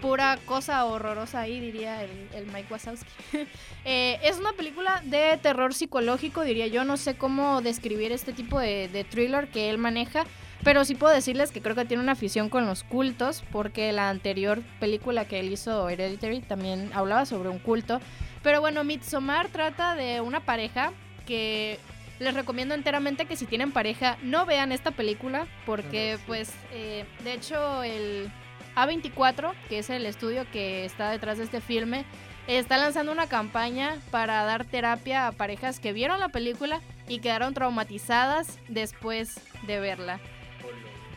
Pura 0.00 0.38
cosa 0.46 0.84
horrorosa 0.84 1.40
ahí, 1.40 1.60
diría 1.60 2.02
el, 2.02 2.10
el 2.34 2.46
Mike 2.46 2.68
Wazowski. 2.70 3.10
Eh, 3.84 4.20
es 4.22 4.38
una 4.38 4.52
película 4.52 5.02
de 5.04 5.36
terror 5.42 5.74
psicológico, 5.74 6.42
diría 6.42 6.68
yo. 6.68 6.84
No 6.84 6.96
sé 6.96 7.16
cómo 7.16 7.62
describir 7.62 8.12
este 8.12 8.32
tipo 8.32 8.60
de, 8.60 8.86
de 8.86 9.02
thriller 9.02 9.48
que 9.48 9.70
él 9.70 9.78
maneja. 9.78 10.24
Pero 10.62 10.84
sí 10.84 10.94
puedo 10.94 11.12
decirles 11.12 11.50
que 11.50 11.60
creo 11.60 11.74
que 11.74 11.84
tiene 11.84 12.02
una 12.02 12.12
afición 12.12 12.48
con 12.48 12.66
los 12.66 12.84
cultos, 12.84 13.42
porque 13.50 13.90
la 13.90 14.08
anterior 14.08 14.62
película 14.78 15.24
que 15.24 15.40
él 15.40 15.52
hizo, 15.52 15.88
Hereditary, 15.88 16.40
también 16.42 16.90
hablaba 16.94 17.26
sobre 17.26 17.48
un 17.48 17.58
culto. 17.58 18.00
Pero 18.44 18.60
bueno, 18.60 18.84
Midsommar 18.84 19.48
trata 19.48 19.96
de 19.96 20.20
una 20.20 20.40
pareja 20.40 20.92
que 21.26 21.80
les 22.20 22.34
recomiendo 22.34 22.74
enteramente 22.74 23.26
que 23.26 23.36
si 23.36 23.46
tienen 23.46 23.72
pareja 23.72 24.16
no 24.22 24.46
vean 24.46 24.70
esta 24.70 24.92
película, 24.92 25.46
porque 25.66 26.18
pues 26.26 26.52
eh, 26.72 27.04
de 27.24 27.32
hecho 27.34 27.82
el 27.82 28.30
A24, 28.76 29.52
que 29.68 29.78
es 29.78 29.90
el 29.90 30.06
estudio 30.06 30.46
que 30.50 30.84
está 30.84 31.10
detrás 31.10 31.38
de 31.38 31.44
este 31.44 31.60
filme, 31.60 32.04
está 32.46 32.78
lanzando 32.78 33.12
una 33.12 33.28
campaña 33.28 33.96
para 34.10 34.44
dar 34.44 34.64
terapia 34.64 35.26
a 35.26 35.32
parejas 35.32 35.80
que 35.80 35.92
vieron 35.92 36.20
la 36.20 36.28
película 36.28 36.80
y 37.08 37.20
quedaron 37.20 37.54
traumatizadas 37.54 38.58
después 38.68 39.40
de 39.66 39.80
verla. 39.80 40.20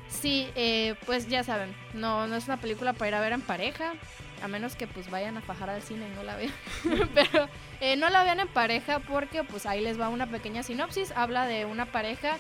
Sí, 0.08 0.48
eh, 0.56 0.96
pues 1.06 1.28
ya 1.28 1.44
saben, 1.44 1.76
no, 1.94 2.28
no 2.28 2.36
es 2.36 2.46
una 2.46 2.58
película 2.58 2.94
para 2.94 3.10
ir 3.10 3.16
a 3.16 3.20
ver 3.20 3.34
en 3.34 3.42
pareja, 3.42 3.94
a 4.42 4.48
menos 4.48 4.76
que 4.76 4.88
pues 4.88 5.10
vayan 5.10 5.38
a 5.38 5.42
fajar 5.42 5.70
al 5.70 5.82
cine 5.82 6.08
y 6.08 6.16
no 6.16 6.24
la 6.24 6.36
vean. 6.36 6.54
Pero 7.14 7.50
eh, 7.82 7.96
no 7.96 8.10
la 8.10 8.24
vean 8.24 8.40
en 8.40 8.48
pareja 8.48 9.00
porque 9.00 9.44
pues 9.44 9.66
ahí 9.66 9.82
les 9.82 10.00
va 10.00 10.10
una 10.10 10.28
pequeña 10.28 10.64
sinopsis. 10.64 11.12
Habla 11.16 11.48
de 11.48 11.66
una 11.66 11.86
pareja 11.86 12.38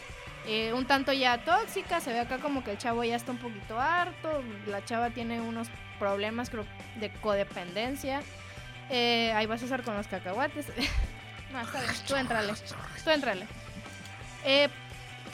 eh, 0.48 0.74
un 0.74 0.86
tanto 0.86 1.12
ya 1.12 1.44
tóxica, 1.44 2.00
se 2.00 2.12
ve 2.12 2.20
acá 2.20 2.38
como 2.38 2.64
que 2.64 2.72
el 2.72 2.78
chavo 2.78 3.04
ya 3.04 3.16
está 3.16 3.32
un 3.32 3.40
poquito 3.40 3.80
harto, 3.80 4.44
la 4.68 4.84
chava 4.86 5.10
tiene 5.10 5.42
unos 5.42 5.68
problemas 6.00 6.50
creo 6.50 6.66
de 7.00 7.12
codependencia. 7.22 8.22
Eh, 8.90 9.32
ahí 9.36 9.46
vas 9.46 9.62
a 9.64 9.66
hacer 9.66 9.82
con 9.84 9.96
los 9.96 10.08
cacahuates. 10.08 10.68
no, 11.54 11.62
está 11.62 11.82
bien, 11.82 11.94
tú 12.08 12.16
entrale, 12.16 12.54
tú 13.04 13.10
entrale. 13.10 13.48
Eh, 14.46 14.70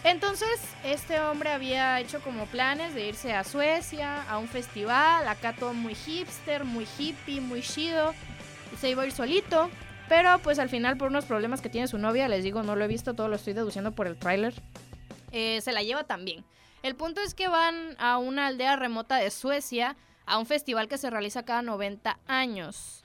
entonces, 0.04 0.60
este 0.84 1.20
hombre 1.20 1.52
había 1.52 2.00
hecho 2.00 2.22
como 2.22 2.46
planes 2.46 2.96
de 2.96 3.08
irse 3.08 3.34
a 3.34 3.44
Suecia, 3.44 4.24
a 4.24 4.40
un 4.40 4.48
festival, 4.48 5.28
acá 5.28 5.54
todo 5.54 5.74
muy 5.74 5.94
hipster, 5.94 6.64
muy 6.64 6.88
hippie, 6.98 7.40
muy 7.40 7.62
chido. 7.62 8.14
Se 8.80 8.90
iba 8.90 9.04
a 9.04 9.06
ir 9.06 9.12
solito, 9.12 9.70
pero 10.10 10.40
pues 10.40 10.58
al 10.58 10.70
final 10.70 10.98
por 10.98 11.10
unos 11.10 11.26
problemas 11.26 11.62
que 11.62 11.70
tiene 11.70 11.88
su 11.88 11.98
novia, 11.98 12.28
les 12.28 12.44
digo, 12.44 12.64
no 12.64 12.76
lo 12.76 12.86
he 12.86 12.88
visto, 12.88 13.14
todo 13.14 13.28
lo 13.28 13.36
estoy 13.36 13.54
deduciendo 13.54 13.92
por 13.92 14.08
el 14.08 14.18
tráiler, 14.18 14.56
eh, 15.32 15.60
se 15.62 15.72
la 15.72 15.84
lleva 15.84 16.04
también. 16.04 16.44
El 16.84 16.96
punto 16.96 17.22
es 17.22 17.34
que 17.34 17.48
van 17.48 17.96
a 18.00 18.18
una 18.18 18.48
aldea 18.48 18.76
remota 18.76 19.18
de 19.18 19.30
Suecia, 19.30 19.96
a 20.26 20.38
un 20.38 20.46
festival 20.46 20.88
que 20.88 20.98
se 20.98 21.10
realiza 21.10 21.44
cada 21.44 21.62
90 21.62 22.18
años. 22.28 23.04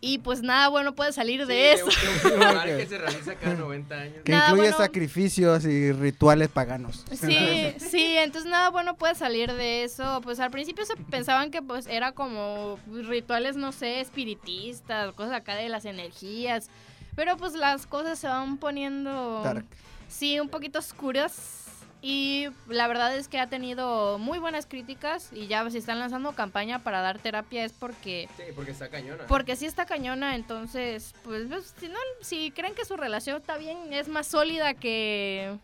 Y 0.00 0.18
pues 0.18 0.42
nada 0.42 0.68
bueno 0.68 0.94
puede 0.94 1.12
salir 1.12 1.46
de 1.46 1.72
eso. 1.72 1.86
que 2.66 2.86
se 2.86 2.98
realiza 2.98 3.34
cada 3.34 3.54
90 3.54 3.94
años. 3.94 4.16
Que 4.24 4.32
Nada 4.32 4.50
incluye 4.50 4.70
bueno. 4.70 4.76
sacrificios 4.76 5.64
y 5.64 5.90
rituales 5.92 6.48
paganos. 6.48 7.04
Sí, 7.10 7.74
sí, 7.78 8.16
entonces 8.18 8.50
nada 8.50 8.70
bueno 8.70 8.96
puede 8.96 9.14
salir 9.14 9.52
de 9.52 9.84
eso. 9.84 10.20
Pues 10.22 10.38
al 10.38 10.50
principio 10.50 10.84
se 10.84 10.96
pensaban 10.96 11.50
que 11.50 11.62
pues 11.62 11.86
era 11.86 12.12
como 12.12 12.78
rituales, 12.88 13.56
no 13.56 13.72
sé, 13.72 14.00
espiritistas, 14.00 15.14
cosas 15.14 15.32
acá 15.32 15.56
de 15.56 15.70
las 15.70 15.86
energías. 15.86 16.68
Pero 17.14 17.38
pues 17.38 17.54
las 17.54 17.86
cosas 17.86 18.18
se 18.18 18.28
van 18.28 18.58
poniendo... 18.58 19.40
Dark. 19.42 19.64
Sí, 20.08 20.38
un 20.40 20.48
poquito 20.48 20.78
oscuras. 20.78 21.62
Y 22.02 22.46
la 22.68 22.86
verdad 22.86 23.16
es 23.16 23.26
que 23.26 23.40
ha 23.40 23.48
tenido 23.48 24.18
muy 24.18 24.38
buenas 24.38 24.66
críticas 24.66 25.30
y 25.32 25.46
ya 25.48 25.68
si 25.70 25.78
están 25.78 25.98
lanzando 25.98 26.32
campaña 26.32 26.78
para 26.84 27.00
dar 27.00 27.18
terapia 27.18 27.64
es 27.64 27.72
porque 27.72 28.28
Sí, 28.36 28.44
porque 28.54 28.70
está 28.70 28.88
cañona. 28.88 29.24
porque 29.26 29.56
sí 29.56 29.66
está 29.66 29.86
cañona, 29.86 30.36
entonces, 30.36 31.14
pues, 31.24 31.48
pues, 31.48 31.74
si 31.80 31.88
no, 31.88 31.98
si 32.20 32.50
creen 32.52 32.74
que 32.74 32.84
su 32.84 32.96
relación 32.96 33.38
está 33.38 33.56
bien, 33.56 33.92
es 33.92 34.06
más 34.08 34.26
sólida 34.28 34.74
que, 34.74 35.56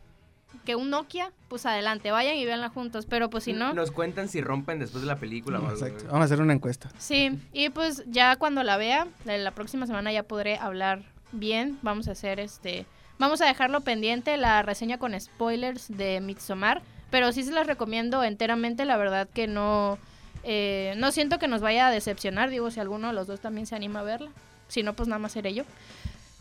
que 0.64 0.74
un 0.74 0.90
Nokia, 0.90 1.30
pues 1.48 1.64
adelante, 1.66 2.10
vayan 2.10 2.34
y 2.34 2.44
véanla 2.44 2.70
juntos, 2.70 3.06
pero 3.08 3.30
pues 3.30 3.44
si 3.44 3.52
no, 3.52 3.72
Nos 3.74 3.92
cuentan 3.92 4.28
si 4.28 4.40
rompen 4.40 4.80
después 4.80 5.02
de 5.02 5.08
la 5.08 5.16
película 5.16 5.58
Exacto. 5.70 6.06
Vamos 6.06 6.22
a 6.22 6.24
hacer 6.24 6.40
una 6.40 6.54
encuesta. 6.54 6.90
sí, 6.98 7.38
y 7.52 7.68
pues 7.68 8.02
ya 8.06 8.34
cuando 8.36 8.64
la 8.64 8.78
vea, 8.78 9.06
la, 9.26 9.36
la 9.38 9.50
próxima 9.52 9.86
semana 9.86 10.10
ya 10.12 10.24
podré 10.24 10.56
hablar 10.56 11.02
bien, 11.30 11.78
vamos 11.82 12.08
a 12.08 12.12
hacer 12.12 12.40
este, 12.40 12.84
vamos 13.18 13.40
a 13.40 13.46
dejarlo 13.46 13.80
pendiente, 13.80 14.36
la 14.36 14.62
reseña 14.62 14.98
con 14.98 15.18
spoilers 15.18 15.96
de 15.96 16.20
Midsommar, 16.20 16.82
pero 17.10 17.32
sí 17.32 17.42
se 17.42 17.52
las 17.52 17.66
recomiendo 17.66 18.24
enteramente, 18.24 18.84
la 18.84 18.96
verdad 18.96 19.28
que 19.32 19.46
no, 19.46 19.98
eh, 20.44 20.94
no 20.96 21.12
siento 21.12 21.38
que 21.38 21.48
nos 21.48 21.60
vaya 21.60 21.88
a 21.88 21.90
decepcionar, 21.90 22.50
digo, 22.50 22.70
si 22.70 22.80
alguno 22.80 23.08
de 23.08 23.12
los 23.12 23.26
dos 23.26 23.40
también 23.40 23.66
se 23.66 23.76
anima 23.76 24.00
a 24.00 24.04
verla, 24.04 24.30
si 24.68 24.82
no, 24.82 24.94
pues 24.94 25.08
nada 25.08 25.18
más 25.18 25.32
seré 25.32 25.54
yo. 25.54 25.64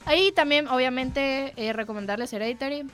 Ahí 0.05 0.31
también, 0.31 0.67
obviamente, 0.67 1.53
eh, 1.57 1.73
recomendarles 1.73 2.33
Hereditary. 2.33 2.85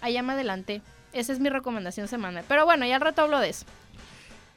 Allá 0.00 0.22
me 0.22 0.32
adelanté. 0.32 0.80
Esa 1.12 1.32
es 1.32 1.40
mi 1.40 1.48
recomendación 1.48 2.08
semanal. 2.08 2.44
Pero 2.48 2.64
bueno, 2.64 2.86
ya 2.86 2.96
al 2.96 3.00
rato 3.00 3.22
hablo 3.22 3.38
de 3.38 3.50
eso. 3.50 3.66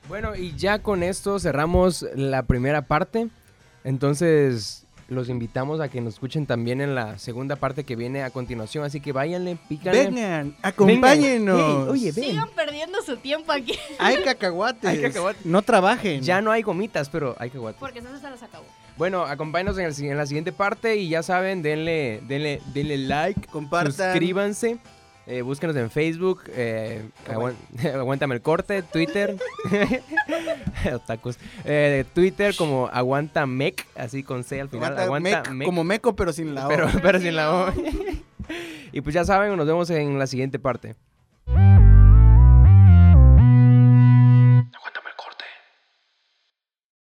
Bueno, 0.08 0.36
y 0.36 0.56
ya 0.56 0.80
con 0.80 1.04
esto 1.04 1.38
cerramos 1.40 2.06
la 2.16 2.44
primera 2.44 2.84
parte. 2.84 3.28
Entonces, 3.84 4.87
los 5.08 5.30
invitamos 5.30 5.80
a 5.80 5.90
que 5.90 6.02
nos 6.02 6.16
escuchen 6.16 6.46
también 6.46 6.82
en 6.82 6.96
la 6.96 7.18
segunda 7.18 7.56
parte 7.56 7.84
que 7.84 7.96
viene 7.96 8.24
a 8.24 8.30
continuación. 8.30 8.84
Así 8.84 9.00
que 9.00 9.12
váyanle, 9.12 9.58
pícanle. 9.68 10.06
Vengan, 10.06 10.56
acompáñenos. 10.62 11.60
Hey, 11.60 11.88
oye, 11.90 12.12
ven. 12.12 12.26
Sigan 12.26 12.50
perdiendo 12.50 13.02
su 13.02 13.18
tiempo 13.18 13.52
aquí. 13.52 13.74
Hay 14.00 14.24
cacahuates. 14.24 14.90
Hay 14.90 15.02
cacahuates. 15.02 15.46
No 15.46 15.62
trabajen. 15.62 16.22
Ya 16.22 16.42
no 16.42 16.52
hay 16.52 16.62
gomitas, 16.62 17.10
pero 17.10 17.36
hay 17.40 17.50
guardar. 17.50 17.80
Porque 17.80 18.00
eso 18.00 18.10
se 18.20 18.30
las 18.30 18.44
acabó. 18.44 18.66
Bueno, 18.98 19.24
acompáñenos 19.24 19.78
en, 19.78 19.86
el 19.86 20.12
en 20.12 20.18
la 20.18 20.26
siguiente 20.26 20.52
parte 20.52 20.96
y 20.98 21.10
ya 21.10 21.22
saben, 21.22 21.62
denle, 21.62 22.22
denle, 22.28 22.62
denle 22.74 22.98
like, 22.98 23.48
Compartan. 23.48 23.92
suscríbanse, 23.92 24.80
eh, 25.28 25.42
búsquenos 25.42 25.76
en 25.76 25.90
Facebook, 25.92 26.44
eh, 26.48 27.10
aguántame 27.94 28.36
el 28.36 28.42
corte, 28.42 28.82
Twitter, 28.82 29.36
Otakus. 30.94 31.38
Eh, 31.66 32.06
Twitter 32.14 32.56
como 32.56 32.88
aguantamec, 32.88 33.86
así 33.96 34.24
con 34.24 34.44
C 34.44 34.62
al 34.62 34.70
final, 34.70 34.98
Aguanta 34.98 35.52
mec, 35.52 35.66
como 35.66 35.84
meco, 35.84 36.16
pero 36.16 36.32
sin 36.32 36.56
la 36.56 36.68
O. 36.68 36.70
pero, 36.70 36.88
pero 37.02 37.20
sin 37.20 37.36
la 37.36 37.54
O. 37.54 37.74
y 38.94 39.02
pues 39.02 39.14
ya 39.14 39.26
saben, 39.26 39.56
nos 39.58 39.68
vemos 39.68 39.90
en 39.90 40.18
la 40.18 40.28
siguiente 40.28 40.60
parte. 40.60 40.96